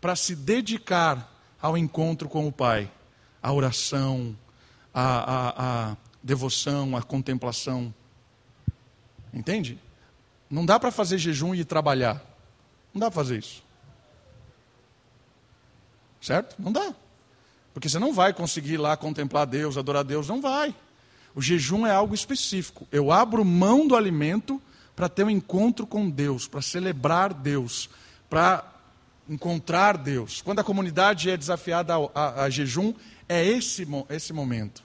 [0.00, 2.90] para se dedicar ao encontro com o pai
[3.42, 4.36] a oração,
[4.92, 7.92] a, a, a devoção, a contemplação.
[9.32, 9.78] Entende?
[10.54, 12.24] Não dá para fazer jejum e trabalhar.
[12.94, 13.60] Não dá para fazer isso.
[16.20, 16.54] Certo?
[16.60, 16.94] Não dá.
[17.72, 20.72] Porque você não vai conseguir lá contemplar Deus, adorar Deus, não vai.
[21.34, 22.86] O jejum é algo específico.
[22.92, 24.62] Eu abro mão do alimento
[24.94, 27.90] para ter um encontro com Deus, para celebrar Deus,
[28.30, 28.64] para
[29.28, 30.40] encontrar Deus.
[30.40, 32.94] Quando a comunidade é desafiada a, a, a jejum,
[33.28, 34.84] é esse, esse momento.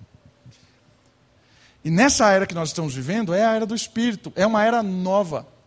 [1.86, 4.82] E nessa era que nós estamos vivendo, é a era do Espírito, é uma era
[4.82, 5.58] nova.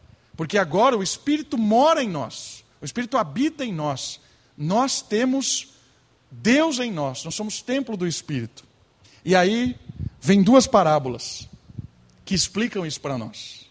[0.42, 4.20] Porque agora o Espírito mora em nós, o Espírito habita em nós.
[4.58, 5.68] Nós temos
[6.32, 8.64] Deus em nós, nós somos templo do Espírito.
[9.24, 9.78] E aí
[10.20, 11.48] vem duas parábolas
[12.24, 13.70] que explicam isso para nós.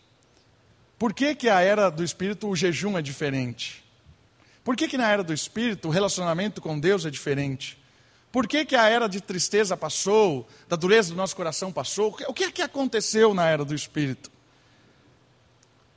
[0.97, 3.83] Por que, que a era do Espírito o jejum é diferente?
[4.63, 7.77] Por que, que na era do Espírito o relacionamento com Deus é diferente?
[8.31, 12.17] Por que, que a era de tristeza passou, da dureza do nosso coração passou?
[12.29, 14.31] O que é que aconteceu na era do Espírito?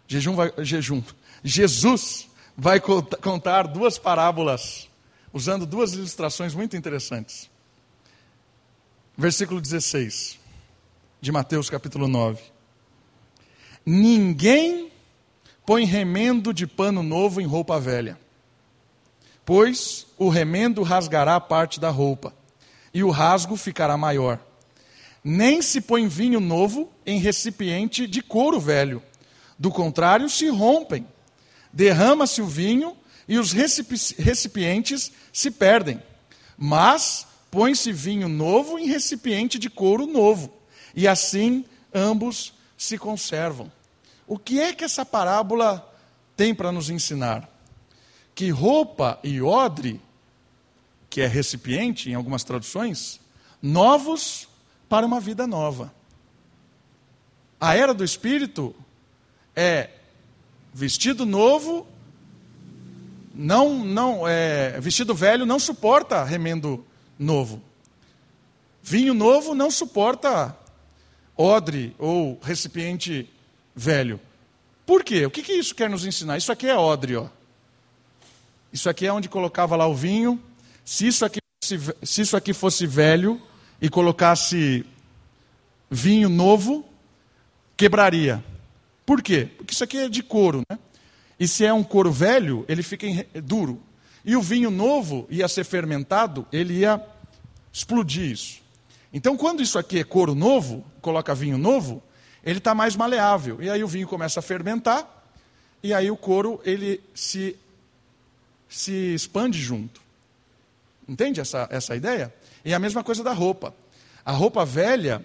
[0.07, 1.03] Jejum vai, jejum.
[1.43, 4.89] Jesus vai contar duas parábolas,
[5.33, 7.51] usando duas ilustrações muito interessantes.
[9.17, 10.39] Versículo 16,
[11.21, 12.43] de Mateus capítulo 9.
[13.87, 14.91] Ninguém
[15.67, 18.19] põe remendo de pano novo em roupa velha
[19.45, 22.35] pois o remendo rasgará parte da roupa,
[22.93, 24.39] e o rasgo ficará maior.
[25.23, 29.03] Nem se põe vinho novo em recipiente de couro velho,
[29.59, 31.07] do contrário, se rompem.
[31.73, 36.03] Derrama-se o vinho e os recipientes se perdem.
[36.57, 40.53] Mas põe-se vinho novo em recipiente de couro novo,
[40.95, 43.71] e assim ambos se conservam.
[44.27, 45.93] O que é que essa parábola
[46.37, 47.55] tem para nos ensinar?
[48.35, 50.01] que roupa e odre,
[51.09, 53.21] que é recipiente em algumas traduções,
[53.63, 54.49] novos
[54.89, 55.95] para uma vida nova.
[57.61, 58.75] A era do Espírito
[59.55, 59.91] é
[60.73, 61.87] vestido novo,
[63.35, 66.85] não, não, é, vestido velho não suporta remendo
[67.19, 67.63] novo.
[68.83, 70.57] Vinho novo não suporta
[71.37, 73.29] odre ou recipiente
[73.75, 74.21] velho.
[74.87, 75.25] Por quê?
[75.27, 76.37] O que, que isso quer nos ensinar?
[76.37, 77.29] Isso aqui é odre, ó.
[78.73, 80.41] Isso aqui é onde colocava lá o vinho.
[80.85, 83.41] Se isso aqui fosse, se isso aqui fosse velho
[83.81, 84.85] e colocasse
[85.91, 86.85] vinho novo,
[87.77, 88.45] quebraria.
[89.05, 89.49] Por quê?
[89.57, 90.79] Porque isso aqui é de couro, né?
[91.39, 93.07] E se é um couro velho, ele fica
[93.43, 93.83] duro.
[94.25, 97.05] E o vinho novo ia ser fermentado, ele ia
[97.73, 98.63] explodir isso.
[99.13, 102.03] Então, quando isso aqui é couro novo, coloca vinho novo,
[102.43, 103.61] ele está mais maleável.
[103.61, 105.07] E aí o vinho começa a fermentar,
[105.83, 107.57] e aí o couro ele se,
[108.69, 110.01] se expande junto.
[111.07, 112.33] Entende essa, essa ideia?
[112.65, 113.75] E a mesma coisa da roupa.
[114.25, 115.23] A roupa velha,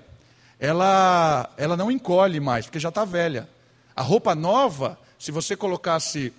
[0.59, 3.47] ela, ela não encolhe mais, porque já está velha.
[3.99, 6.31] A roupa nova, se você colocasse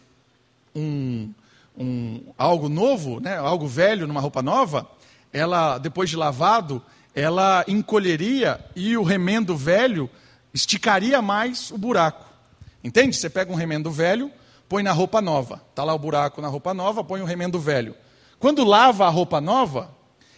[0.75, 1.31] um,
[1.77, 4.91] um, algo novo, né, algo velho numa roupa nova,
[5.31, 6.83] ela, depois de lavado,
[7.15, 10.09] ela encolheria e o remendo velho
[10.55, 12.25] esticaria mais o buraco.
[12.83, 13.15] Entende?
[13.15, 14.33] Você pega um remendo velho,
[14.67, 15.61] põe na roupa nova.
[15.69, 17.95] Está lá o buraco na roupa nova, põe o remendo velho.
[18.39, 19.91] Quando lava a roupa nova,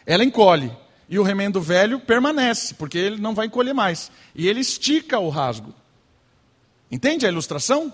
[0.05, 0.77] ela encolhe.
[1.09, 4.11] E o remendo velho permanece, porque ele não vai encolher mais.
[4.35, 5.73] E ele estica o rasgo.
[6.93, 7.93] Entende a ilustração?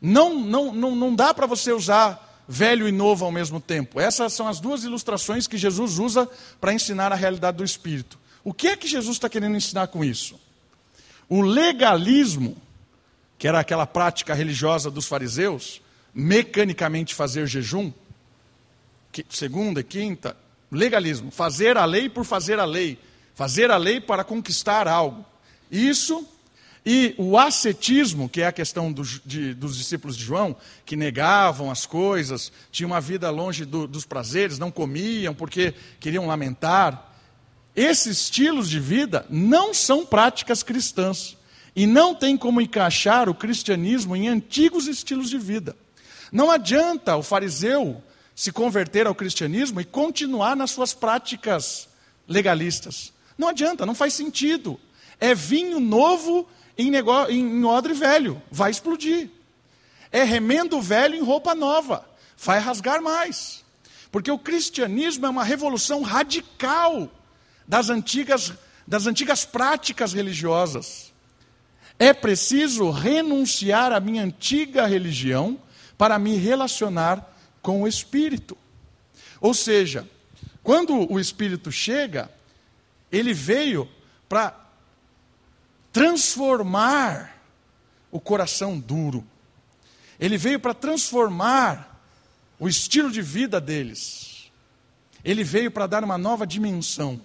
[0.00, 4.00] Não, não, não, não dá para você usar velho e novo ao mesmo tempo.
[4.00, 6.28] Essas são as duas ilustrações que Jesus usa
[6.60, 8.18] para ensinar a realidade do Espírito.
[8.42, 10.40] O que é que Jesus está querendo ensinar com isso?
[11.28, 12.56] O legalismo,
[13.38, 15.80] que era aquela prática religiosa dos fariseus,
[16.12, 17.92] mecanicamente fazer jejum,
[19.30, 20.36] segunda, quinta,
[20.68, 22.98] legalismo, fazer a lei por fazer a lei,
[23.36, 25.24] fazer a lei para conquistar algo.
[25.70, 26.26] Isso
[26.84, 31.70] e o ascetismo, que é a questão dos, de, dos discípulos de João, que negavam
[31.70, 37.10] as coisas, tinham uma vida longe do, dos prazeres, não comiam porque queriam lamentar.
[37.74, 41.36] Esses estilos de vida não são práticas cristãs
[41.74, 45.76] e não tem como encaixar o cristianismo em antigos estilos de vida.
[46.32, 48.02] Não adianta o fariseu
[48.34, 51.88] se converter ao cristianismo e continuar nas suas práticas
[52.26, 53.12] legalistas.
[53.38, 54.80] Não adianta, não faz sentido.
[55.20, 59.30] É vinho novo em, negócio, em odre velho, vai explodir.
[60.10, 62.06] É remendo velho em roupa nova,
[62.36, 63.64] vai rasgar mais.
[64.10, 67.10] Porque o cristianismo é uma revolução radical
[67.66, 68.52] das antigas,
[68.86, 71.12] das antigas práticas religiosas.
[71.98, 75.58] É preciso renunciar à minha antiga religião
[75.96, 78.58] para me relacionar com o Espírito.
[79.40, 80.06] Ou seja,
[80.62, 82.30] quando o Espírito chega,
[83.10, 83.88] ele veio
[84.28, 84.61] para
[85.92, 87.36] transformar
[88.10, 89.24] o coração duro.
[90.18, 92.00] Ele veio para transformar
[92.58, 94.50] o estilo de vida deles.
[95.24, 97.20] Ele veio para dar uma nova dimensão.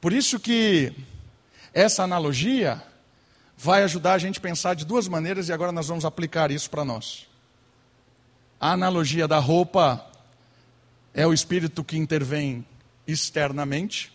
[0.00, 0.92] Por isso que
[1.72, 2.82] essa analogia
[3.56, 6.70] vai ajudar a gente a pensar de duas maneiras e agora nós vamos aplicar isso
[6.70, 7.26] para nós.
[8.60, 10.04] A analogia da roupa
[11.12, 12.64] é o espírito que intervém
[13.06, 14.12] externamente,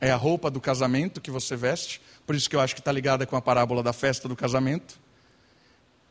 [0.00, 2.00] é a roupa do casamento que você veste.
[2.26, 4.98] Por isso que eu acho que está ligada com a parábola da festa do casamento.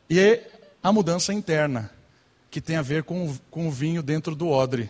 [0.10, 0.42] E
[0.82, 1.92] a mudança interna,
[2.50, 4.90] que tem a ver com, com o vinho dentro do odre.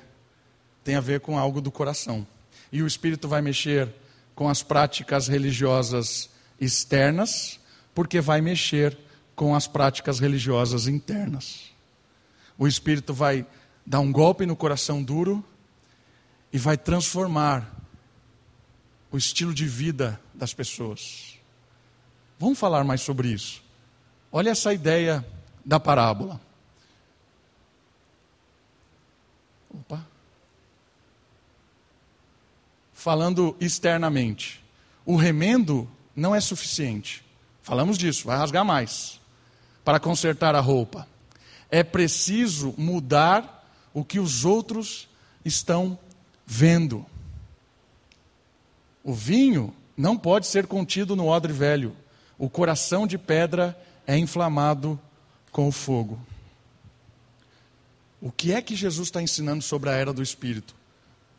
[0.83, 2.25] Tem a ver com algo do coração.
[2.71, 3.93] E o Espírito vai mexer
[4.35, 6.29] com as práticas religiosas
[6.59, 7.59] externas,
[7.93, 8.97] porque vai mexer
[9.35, 11.71] com as práticas religiosas internas.
[12.57, 13.45] O Espírito vai
[13.85, 15.43] dar um golpe no coração duro
[16.51, 17.73] e vai transformar
[19.15, 21.39] o estilo de vida das pessoas.
[22.37, 23.63] Vamos falar mais sobre isso.
[24.29, 25.25] Olha essa ideia
[25.63, 26.41] da parábola.
[29.73, 30.05] Opa.
[32.93, 34.61] Falando externamente,
[35.05, 37.23] o remendo não é suficiente.
[37.63, 39.21] Falamos disso, vai rasgar mais
[39.85, 41.07] para consertar a roupa.
[41.69, 45.07] É preciso mudar o que os outros
[45.45, 45.97] estão
[46.45, 47.05] vendo.
[49.05, 51.95] O vinho não pode ser contido no odre velho.
[52.39, 54.99] O coração de pedra é inflamado
[55.51, 56.19] com o fogo.
[58.19, 60.73] O que é que Jesus está ensinando sobre a era do Espírito?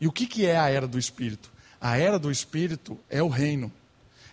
[0.01, 1.51] E o que, que é a era do Espírito?
[1.81, 3.73] A era do Espírito é o reino,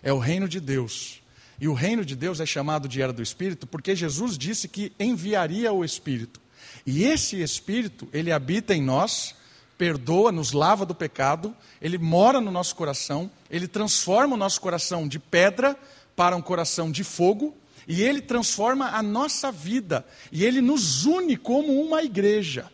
[0.00, 1.20] é o reino de Deus.
[1.60, 4.92] E o reino de Deus é chamado de era do Espírito porque Jesus disse que
[4.98, 6.40] enviaria o Espírito.
[6.86, 9.34] E esse Espírito, ele habita em nós
[9.76, 15.06] perdoa, nos lava do pecado, ele mora no nosso coração, ele transforma o nosso coração
[15.08, 15.76] de pedra
[16.14, 17.56] para um coração de fogo,
[17.86, 22.70] e ele transforma a nossa vida, e ele nos une como uma igreja.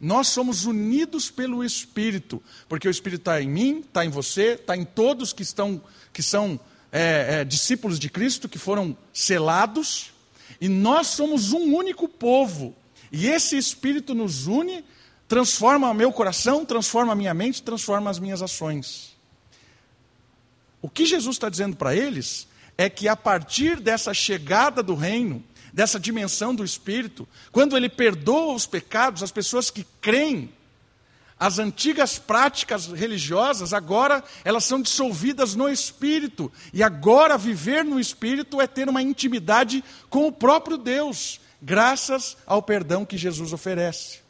[0.00, 4.76] Nós somos unidos pelo Espírito, porque o Espírito está em mim, está em você, está
[4.76, 5.82] em todos que, estão,
[6.12, 6.58] que são
[6.92, 10.12] é, é, discípulos de Cristo, que foram selados,
[10.60, 12.74] e nós somos um único povo,
[13.10, 14.84] e esse Espírito nos une
[15.28, 19.16] transforma meu coração, transforma a minha mente, transforma as minhas ações.
[20.80, 25.44] O que Jesus está dizendo para eles é que a partir dessa chegada do reino,
[25.72, 30.50] dessa dimensão do Espírito, quando ele perdoa os pecados, as pessoas que creem,
[31.38, 36.50] as antigas práticas religiosas, agora elas são dissolvidas no Espírito.
[36.72, 42.62] E agora viver no Espírito é ter uma intimidade com o próprio Deus, graças ao
[42.62, 44.27] perdão que Jesus oferece.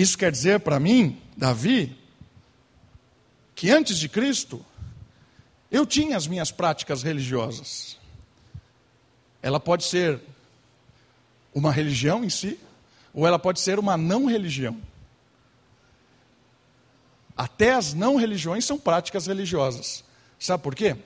[0.00, 1.94] Isso quer dizer para mim, Davi,
[3.54, 4.64] que antes de Cristo,
[5.70, 7.98] eu tinha as minhas práticas religiosas.
[9.42, 10.18] Ela pode ser
[11.52, 12.58] uma religião em si,
[13.12, 14.80] ou ela pode ser uma não religião.
[17.36, 20.02] Até as não religiões são práticas religiosas.
[20.38, 20.96] Sabe por quê?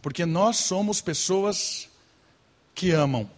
[0.00, 1.86] Porque nós somos pessoas
[2.74, 3.30] que amam.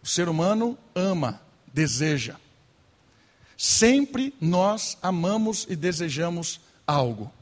[0.00, 1.42] O ser humano ama,
[1.74, 2.36] deseja.
[3.64, 7.32] Sempre nós amamos e desejamos algo.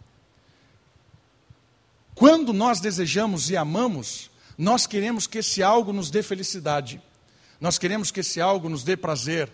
[2.14, 7.00] Quando nós desejamos e amamos, nós queremos que esse algo nos dê felicidade.
[7.58, 9.50] Nós queremos que esse algo nos dê prazer.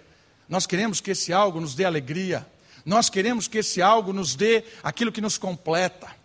[0.48, 2.44] Nós queremos que esse algo nos dê alegria.
[2.84, 6.16] Nós queremos que esse algo nos dê aquilo que nos completa.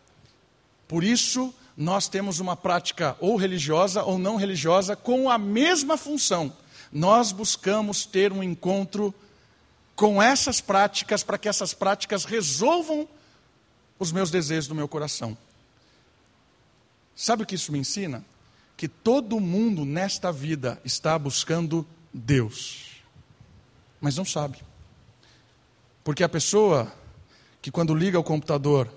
[0.87, 6.51] Por isso, nós temos uma prática ou religiosa ou não religiosa com a mesma função.
[6.91, 9.13] Nós buscamos ter um encontro
[10.01, 13.07] com essas práticas para que essas práticas resolvam
[13.99, 15.37] os meus desejos do meu coração.
[17.15, 18.25] Sabe o que isso me ensina?
[18.81, 23.03] que todo mundo nesta vida está buscando Deus,
[24.01, 24.57] mas não sabe.
[26.03, 26.91] Porque a pessoa
[27.61, 28.91] que quando liga o computador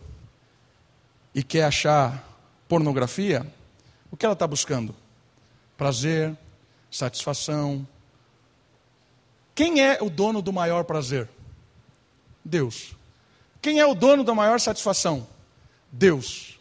[1.34, 2.26] e quer achar
[2.66, 3.46] pornografia,
[4.10, 4.96] o que ela está buscando?
[5.76, 6.34] Prazer,
[6.90, 7.86] satisfação.
[9.54, 11.28] Quem é o dono do maior prazer?
[12.44, 12.96] Deus.
[13.62, 15.26] Quem é o dono da maior satisfação?
[15.90, 16.58] Deus.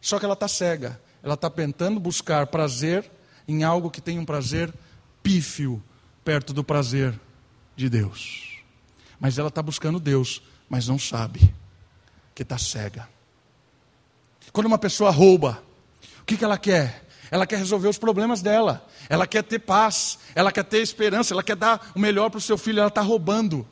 [0.00, 3.10] Só que ela está cega ela está tentando buscar prazer
[3.48, 4.72] em algo que tem um prazer
[5.24, 5.82] pífio
[6.24, 7.18] perto do prazer
[7.74, 8.62] de Deus.
[9.18, 11.52] Mas ela está buscando Deus, mas não sabe
[12.32, 13.08] que está cega.
[14.52, 15.60] Quando uma pessoa rouba,
[16.20, 17.04] o que, que ela quer?
[17.30, 21.42] Ela quer resolver os problemas dela, ela quer ter paz, ela quer ter esperança, ela
[21.42, 23.66] quer dar o melhor para o seu filho, ela está roubando.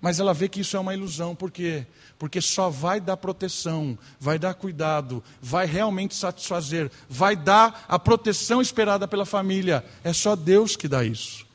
[0.00, 1.86] Mas ela vê que isso é uma ilusão, por quê?
[2.18, 8.60] Porque só vai dar proteção, vai dar cuidado, vai realmente satisfazer, vai dar a proteção
[8.60, 9.84] esperada pela família.
[10.02, 11.46] É só Deus que dá isso.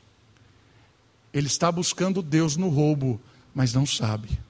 [1.32, 3.20] Ele está buscando Deus no roubo,
[3.54, 4.40] mas não sabe.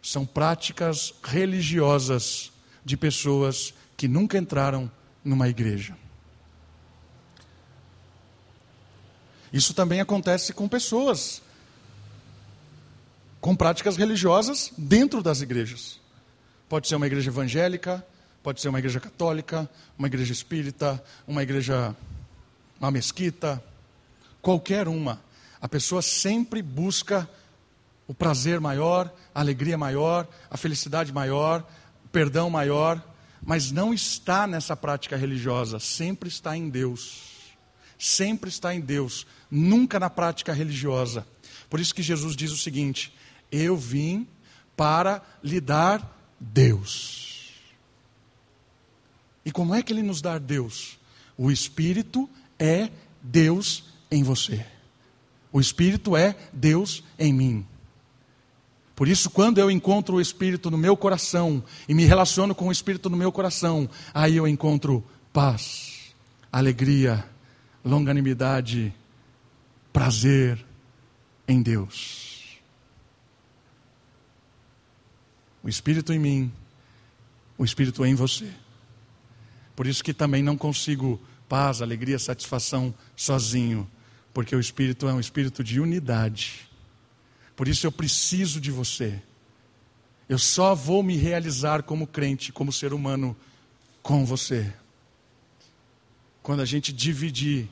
[0.00, 2.50] São práticas religiosas
[2.84, 4.90] de pessoas que nunca entraram
[5.24, 5.96] numa igreja.
[9.52, 11.42] Isso também acontece com pessoas
[13.44, 16.00] com práticas religiosas dentro das igrejas.
[16.66, 18.02] Pode ser uma igreja evangélica,
[18.42, 19.68] pode ser uma igreja católica,
[19.98, 21.94] uma igreja espírita, uma igreja,
[22.80, 23.62] uma mesquita,
[24.40, 25.20] qualquer uma.
[25.60, 27.28] A pessoa sempre busca
[28.08, 31.62] o prazer maior, a alegria maior, a felicidade maior,
[32.02, 32.98] o perdão maior,
[33.44, 37.32] mas não está nessa prática religiosa, sempre está em Deus.
[37.98, 41.26] Sempre está em Deus, nunca na prática religiosa.
[41.70, 43.14] Por isso que Jesus diz o seguinte:
[43.50, 44.26] eu vim
[44.76, 47.52] para lhe dar Deus.
[49.44, 50.98] E como é que ele nos dá Deus?
[51.36, 52.28] O Espírito
[52.58, 52.90] é
[53.22, 54.66] Deus em você.
[55.52, 57.66] O Espírito é Deus em mim.
[58.94, 62.72] Por isso, quando eu encontro o Espírito no meu coração e me relaciono com o
[62.72, 66.14] Espírito no meu coração, aí eu encontro paz,
[66.52, 67.24] alegria,
[67.84, 68.94] longanimidade,
[69.92, 70.64] prazer
[71.48, 72.24] em Deus.
[75.64, 76.52] o Espírito em mim,
[77.56, 78.46] o Espírito em você.
[79.74, 83.90] Por isso que também não consigo paz, alegria, satisfação sozinho,
[84.34, 86.68] porque o Espírito é um espírito de unidade.
[87.56, 89.22] Por isso eu preciso de você.
[90.28, 93.36] Eu só vou me realizar como crente, como ser humano,
[94.02, 94.72] com você.
[96.42, 97.68] Quando a gente dividir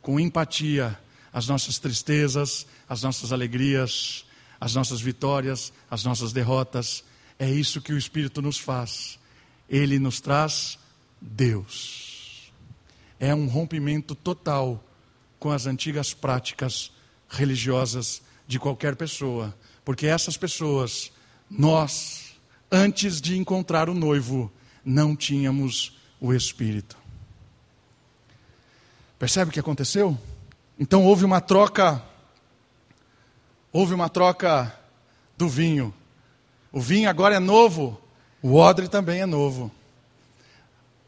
[0.00, 0.98] com empatia
[1.32, 4.24] as nossas tristezas, as nossas alegrias,
[4.60, 7.04] as nossas vitórias, as nossas derrotas,
[7.38, 9.18] é isso que o Espírito nos faz.
[9.68, 10.78] Ele nos traz
[11.20, 12.52] Deus.
[13.18, 14.82] É um rompimento total
[15.38, 16.92] com as antigas práticas
[17.28, 21.10] religiosas de qualquer pessoa, porque essas pessoas,
[21.50, 22.36] nós,
[22.70, 24.52] antes de encontrar o noivo,
[24.84, 26.96] não tínhamos o Espírito.
[29.18, 30.18] Percebe o que aconteceu?
[30.78, 32.02] Então houve uma troca,
[33.72, 34.78] houve uma troca
[35.36, 35.94] do vinho.
[36.72, 38.00] O vinho agora é novo,
[38.42, 39.70] o odre também é novo.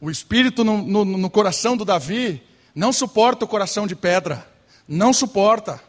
[0.01, 2.43] O espírito no, no, no coração do Davi
[2.75, 4.47] não suporta o coração de pedra.
[4.87, 5.81] Não suporta.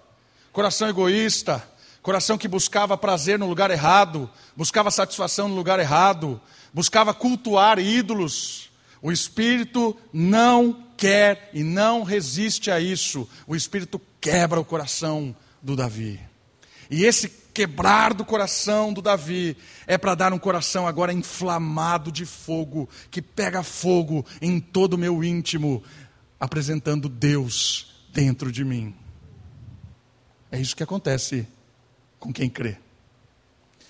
[0.57, 1.63] Coração egoísta,
[2.01, 6.41] coração que buscava prazer no lugar errado, buscava satisfação no lugar errado,
[6.73, 8.71] buscava cultuar ídolos.
[8.99, 13.29] O espírito não quer e não resiste a isso.
[13.45, 16.19] O espírito quebra o coração do Davi.
[16.89, 19.55] E esse quebrar do coração do Davi
[19.85, 24.97] é para dar um coração agora inflamado de fogo, que pega fogo em todo o
[24.97, 25.83] meu íntimo,
[26.39, 28.95] apresentando Deus dentro de mim.
[30.57, 31.47] É isso que acontece
[32.19, 32.77] com quem crê.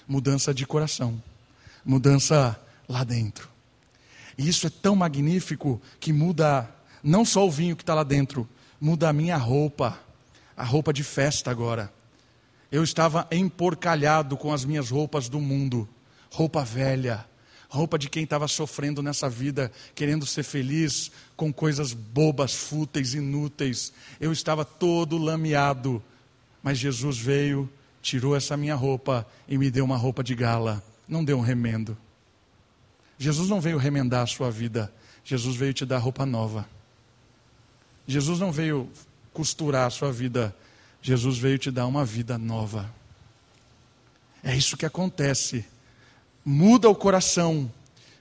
[0.05, 1.23] Mudança de coração,
[1.85, 2.59] mudança
[2.89, 3.47] lá dentro.
[4.37, 6.69] E isso é tão magnífico que muda
[7.01, 8.45] não só o vinho que está lá dentro,
[8.81, 9.97] muda a minha roupa,
[10.57, 11.89] a roupa de festa agora.
[12.69, 15.87] Eu estava emporcalhado com as minhas roupas do mundo,
[16.29, 17.25] roupa velha,
[17.69, 23.93] roupa de quem estava sofrendo nessa vida, querendo ser feliz com coisas bobas, fúteis, inúteis.
[24.19, 26.03] Eu estava todo lameado,
[26.67, 27.69] mas Jesus veio,
[28.01, 31.97] tirou essa minha roupa e me deu uma roupa de gala, não deu um remendo.
[33.17, 34.93] Jesus não veio remendar a sua vida,
[35.23, 36.67] Jesus veio te dar roupa nova.
[38.05, 38.91] Jesus não veio
[39.31, 40.53] costurar a sua vida,
[41.01, 42.93] Jesus veio te dar uma vida nova.
[44.43, 45.65] É isso que acontece.
[46.43, 47.71] Muda o coração,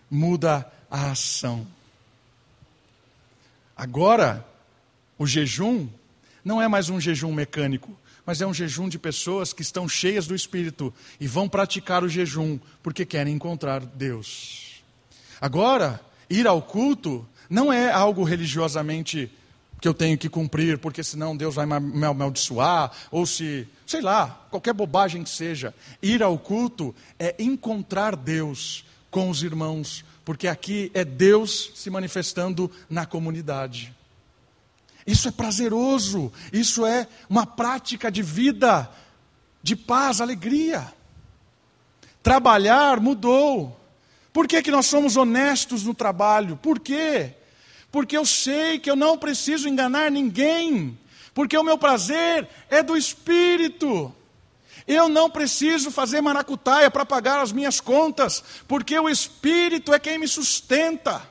[0.09, 1.66] muda a ação.
[3.76, 4.47] Agora,
[5.18, 5.88] o jejum
[6.44, 10.27] não é mais um jejum mecânico, mas é um jejum de pessoas que estão cheias
[10.27, 14.83] do Espírito e vão praticar o jejum porque querem encontrar Deus.
[15.41, 19.31] Agora, ir ao culto não é algo religiosamente
[19.81, 24.47] que eu tenho que cumprir, porque senão Deus vai me amaldiçoar, ou se, sei lá,
[24.51, 25.74] qualquer bobagem que seja.
[26.03, 32.70] Ir ao culto é encontrar Deus com os irmãos, porque aqui é Deus se manifestando
[32.89, 33.95] na comunidade.
[35.07, 38.91] Isso é prazeroso, isso é uma prática de vida,
[39.63, 40.93] de paz, alegria.
[42.23, 43.81] Trabalhar mudou.
[44.33, 46.57] Por que, que nós somos honestos no trabalho?
[46.57, 47.35] Por quê?
[47.97, 50.99] porque eu sei que eu não preciso enganar ninguém,
[51.33, 54.15] porque o meu prazer é do Espírito.
[54.87, 60.19] Eu não preciso fazer maracutaia para pagar as minhas contas, porque o Espírito é quem
[60.19, 61.27] me sustenta.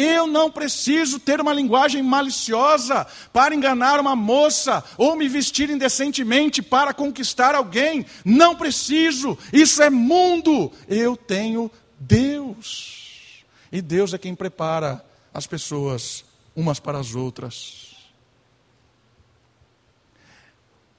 [0.00, 6.62] Eu não preciso ter uma linguagem maliciosa para enganar uma moça ou me vestir indecentemente
[6.62, 8.06] para conquistar alguém.
[8.24, 10.70] Não preciso, isso é mundo.
[10.86, 11.68] Eu tenho
[11.98, 13.44] Deus.
[13.72, 16.24] E Deus é quem prepara as pessoas
[16.54, 17.96] umas para as outras.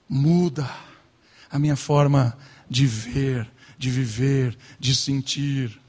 [0.06, 0.70] Muda
[1.50, 2.36] a minha forma
[2.68, 5.80] de ver, de viver, de sentir.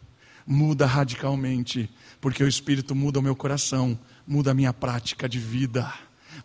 [0.48, 1.90] Muda radicalmente,
[2.22, 5.92] porque o Espírito muda o meu coração, muda a minha prática de vida,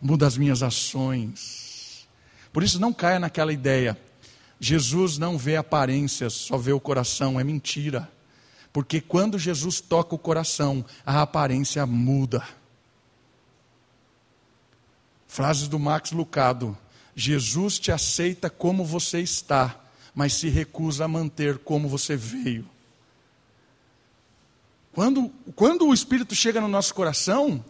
[0.01, 2.07] muda as minhas ações.
[2.51, 3.95] Por isso, não caia naquela ideia.
[4.59, 8.11] Jesus não vê aparências, só vê o coração, é mentira.
[8.73, 12.43] Porque quando Jesus toca o coração, a aparência muda.
[15.27, 16.75] Frases do Max Lucado:
[17.15, 19.79] Jesus te aceita como você está,
[20.15, 22.67] mas se recusa a manter como você veio.
[24.97, 27.63] Quando, quando o Espírito chega no nosso coração,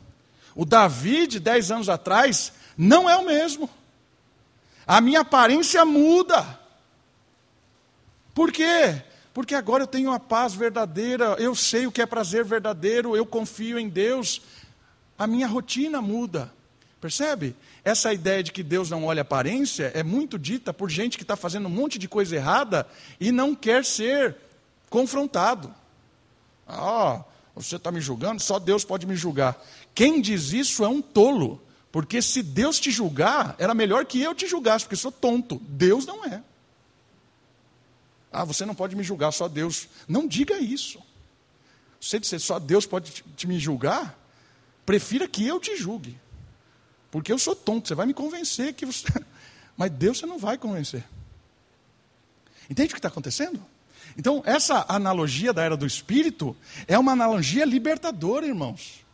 [0.56, 3.70] o Davi de 10 anos atrás não é o mesmo.
[4.88, 6.58] A minha aparência muda.
[8.34, 9.04] Por quê?
[9.34, 13.26] porque agora eu tenho a paz verdadeira, eu sei o que é prazer verdadeiro, eu
[13.26, 14.42] confio em Deus,
[15.20, 16.50] a minha rotina muda.
[17.02, 17.58] Percebe?
[17.84, 21.36] Essa ideia de que Deus não olha aparência é muito dita por gente que está
[21.36, 22.88] fazendo um monte de coisa errada
[23.20, 24.38] e não quer ser
[24.90, 25.76] confrontado.
[26.68, 27.24] Ah,
[27.56, 28.42] você está me julgando?
[28.42, 29.64] Só Deus pode me julgar.
[29.96, 31.62] Quem diz isso é um tolo,
[31.92, 35.62] porque se Deus te julgar, era melhor que eu te julgasse, porque sou tonto.
[35.68, 36.44] Deus não é.
[38.32, 39.88] Ah, você não pode me julgar, só Deus.
[40.08, 41.02] Não diga isso.
[42.00, 44.20] Você dizer só Deus pode te, te me julgar,
[44.86, 46.20] prefira que eu te julgue.
[47.10, 49.08] Porque eu sou tonto, você vai me convencer que você.
[49.76, 51.04] Mas Deus você não vai convencer.
[52.70, 53.64] Entende o que está acontecendo?
[54.18, 56.56] Então, essa analogia da era do espírito
[56.88, 59.06] é uma analogia libertadora, irmãos.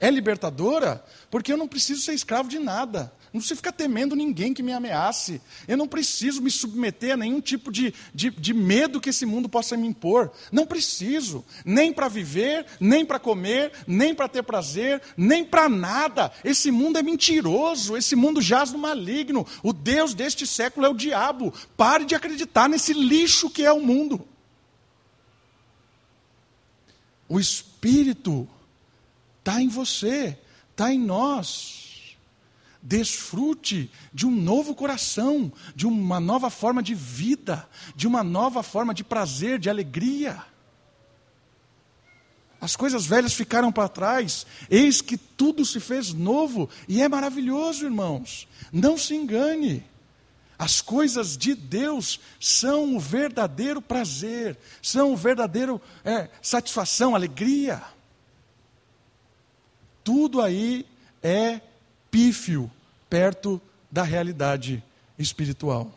[0.00, 3.12] É libertadora porque eu não preciso ser escravo de nada.
[3.32, 5.40] Não preciso ficar temendo ninguém que me ameace.
[5.66, 9.48] Eu não preciso me submeter a nenhum tipo de, de, de medo que esse mundo
[9.48, 10.32] possa me impor.
[10.50, 11.44] Não preciso.
[11.64, 16.32] Nem para viver, nem para comer, nem para ter prazer, nem para nada.
[16.42, 17.96] Esse mundo é mentiroso.
[17.96, 19.46] Esse mundo jaz no maligno.
[19.62, 21.52] O Deus deste século é o diabo.
[21.76, 24.26] Pare de acreditar nesse lixo que é o mundo.
[27.28, 28.48] O Espírito
[29.38, 30.38] está em você,
[30.70, 32.16] está em nós.
[32.80, 38.94] Desfrute de um novo coração, de uma nova forma de vida, de uma nova forma
[38.94, 40.42] de prazer, de alegria.
[42.60, 47.84] As coisas velhas ficaram para trás, eis que tudo se fez novo, e é maravilhoso,
[47.84, 48.48] irmãos.
[48.72, 49.84] Não se engane.
[50.58, 57.80] As coisas de Deus são o verdadeiro prazer, são o verdadeiro é, satisfação, alegria.
[60.02, 60.84] Tudo aí
[61.22, 61.60] é
[62.10, 62.68] pífio
[63.08, 64.82] perto da realidade
[65.16, 65.92] espiritual.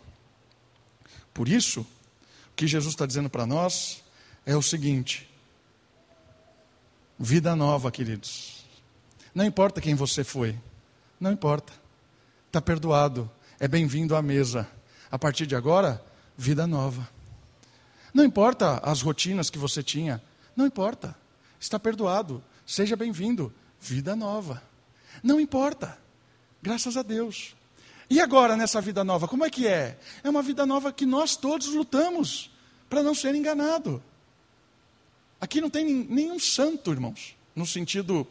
[1.33, 4.03] Por isso, o que Jesus está dizendo para nós
[4.45, 5.27] é o seguinte:
[7.17, 8.63] vida nova, queridos.
[9.33, 10.55] Não importa quem você foi,
[11.19, 11.73] não importa,
[12.47, 13.31] está perdoado
[13.61, 14.67] é bem-vindo à mesa.
[15.11, 16.03] A partir de agora,
[16.35, 17.07] vida nova.
[18.11, 20.19] Não importa as rotinas que você tinha,
[20.55, 21.15] não importa.
[21.59, 22.43] Está perdoado.
[22.65, 23.53] Seja bem-vindo.
[23.79, 24.63] Vida nova.
[25.21, 25.95] Não importa.
[26.59, 27.55] Graças a Deus.
[28.09, 29.99] E agora nessa vida nova, como é que é?
[30.23, 32.49] É uma vida nova que nós todos lutamos
[32.89, 34.01] para não ser enganado.
[35.39, 38.27] Aqui não tem nenhum santo, irmãos, no sentido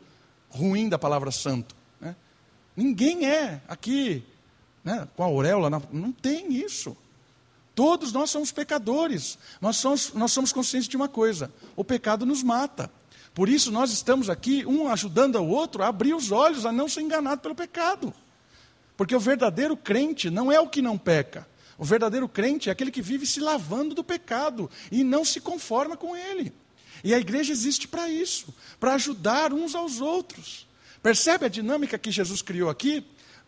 [0.49, 1.77] ruim da palavra santo.
[2.01, 2.17] Né?
[2.77, 4.25] Ninguém é aqui
[4.85, 6.97] né, com a auréola, não tem isso.
[7.75, 12.43] Todos nós somos pecadores, nós somos, nós somos conscientes de uma coisa: o pecado nos
[12.43, 12.91] mata.
[13.33, 16.89] Por isso nós estamos aqui, um ajudando ao outro a abrir os olhos, a não
[16.89, 18.13] ser enganado pelo pecado.
[18.97, 21.49] Porque o verdadeiro crente não é o que não peca.
[21.79, 25.97] O verdadeiro crente é aquele que vive se lavando do pecado e não se conforma
[25.97, 26.53] com ele.
[27.03, 30.67] E a igreja existe para isso, para ajudar uns aos outros.
[31.03, 33.03] Percebe a dinâmica que Jesus criou aqui?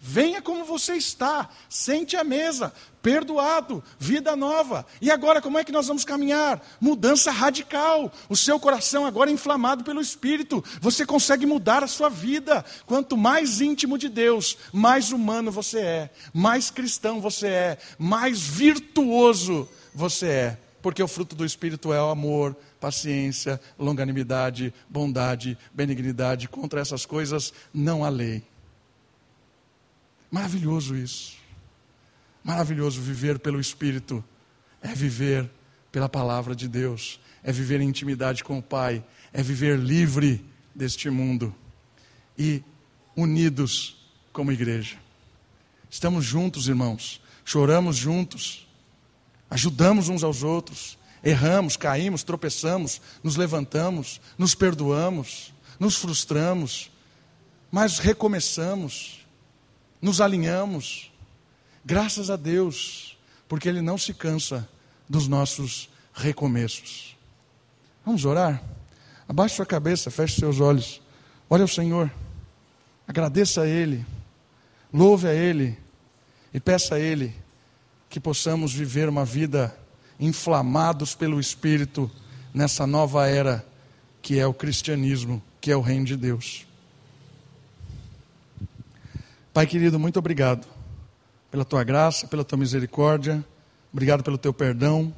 [0.05, 4.85] Venha como você está, sente a mesa, perdoado, vida nova.
[5.01, 6.61] E agora como é que nós vamos caminhar?
[6.81, 8.13] Mudança radical.
[8.29, 10.63] O seu coração agora é inflamado pelo Espírito.
[10.81, 12.65] Você consegue mudar a sua vida.
[12.85, 19.69] Quanto mais íntimo de Deus, mais humano você é, mais cristão você é, mais virtuoso
[19.95, 20.59] você é.
[20.83, 26.49] Porque o fruto do Espírito é o amor, paciência, longanimidade, bondade, benignidade.
[26.49, 28.43] Contra essas coisas não há lei.
[30.33, 31.35] Maravilhoso isso.
[32.43, 34.25] Maravilhoso viver pelo Espírito.
[34.81, 35.49] É viver
[35.93, 37.21] pela palavra de Deus.
[37.43, 39.05] É viver em intimidade com o Pai.
[39.31, 40.43] É viver livre
[40.75, 41.55] deste mundo.
[42.39, 42.63] E
[43.15, 44.97] unidos como igreja.
[45.91, 47.21] Estamos juntos, irmãos.
[47.45, 48.67] Choramos juntos.
[49.51, 50.97] Ajudamos uns aos outros.
[51.23, 56.91] Erramos, caímos, tropeçamos, nos levantamos, nos perdoamos, nos frustramos,
[57.71, 59.22] mas recomeçamos
[60.03, 61.13] nos alinhamos.
[61.85, 63.17] Graças a Deus,
[63.49, 64.69] porque Ele não se cansa
[65.09, 67.17] dos nossos recomeços.
[68.05, 68.61] Vamos orar?
[69.29, 71.01] Abaixe sua cabeça, feche seus olhos.
[71.49, 72.11] Olha ao Senhor,
[73.07, 74.05] agradeça a Ele,
[74.93, 75.79] louve a Ele
[76.53, 77.35] e peça a Ele
[78.11, 79.75] que possamos viver uma vida
[80.19, 82.11] inflamados pelo Espírito
[82.53, 83.67] nessa nova era
[84.21, 86.67] que é o cristianismo, que é o reino de Deus.
[89.53, 90.67] Pai querido, muito obrigado
[91.51, 93.45] pela tua graça, pela tua misericórdia,
[93.93, 95.15] obrigado pelo teu perdão.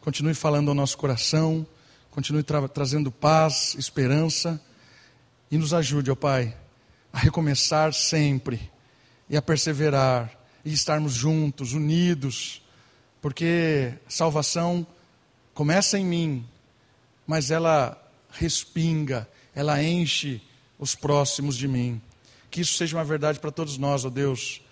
[0.00, 1.66] Continue falando ao nosso coração,
[2.08, 4.62] continue tra trazendo paz, esperança
[5.50, 6.56] e nos ajude, ó Pai,
[7.12, 8.70] a recomeçar sempre
[9.28, 10.30] e a perseverar
[10.64, 12.62] e estarmos juntos, unidos,
[13.20, 14.86] porque salvação
[15.54, 16.46] começa em mim,
[17.26, 18.00] mas ela
[18.30, 20.40] respinga, ela enche
[20.78, 22.00] os próximos de mim.
[22.56, 24.62] Que isso seja uma verdade para todos nós, ó Deus.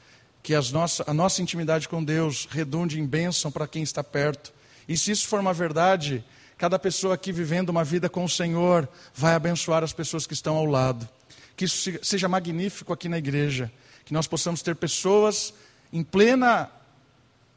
[0.42, 4.54] Que nossa, a nossa intimidade com Deus redunde em bênção para quem está perto.
[4.88, 6.24] E se isso for uma verdade,
[6.56, 10.56] cada pessoa aqui vivendo uma vida com o Senhor vai abençoar as pessoas que estão
[10.56, 11.06] ao lado.
[11.54, 13.70] Que isso seja magnífico aqui na igreja.
[14.06, 15.52] Que nós possamos ter pessoas
[15.92, 16.70] em plena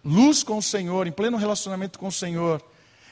[0.03, 2.61] luz com o Senhor, em pleno relacionamento com o Senhor.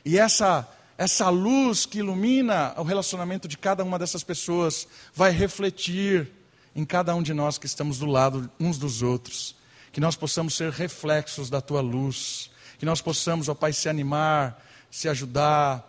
[0.03, 6.29] E essa essa luz que ilumina o relacionamento de cada uma dessas pessoas vai refletir
[6.75, 9.55] em cada um de nós que estamos do lado uns dos outros.
[9.91, 12.51] Que nós possamos ser reflexos da tua luz.
[12.77, 14.61] Que nós possamos, ó Pai, se animar,
[14.91, 15.83] se ajudar,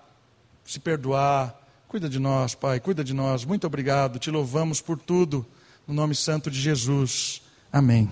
[0.64, 1.60] se perdoar.
[1.88, 3.44] Cuida de nós, Pai, cuida de nós.
[3.44, 4.18] Muito obrigado.
[4.18, 5.44] Te louvamos por tudo.
[5.86, 7.42] No nome santo de Jesus.
[7.72, 8.08] Amém.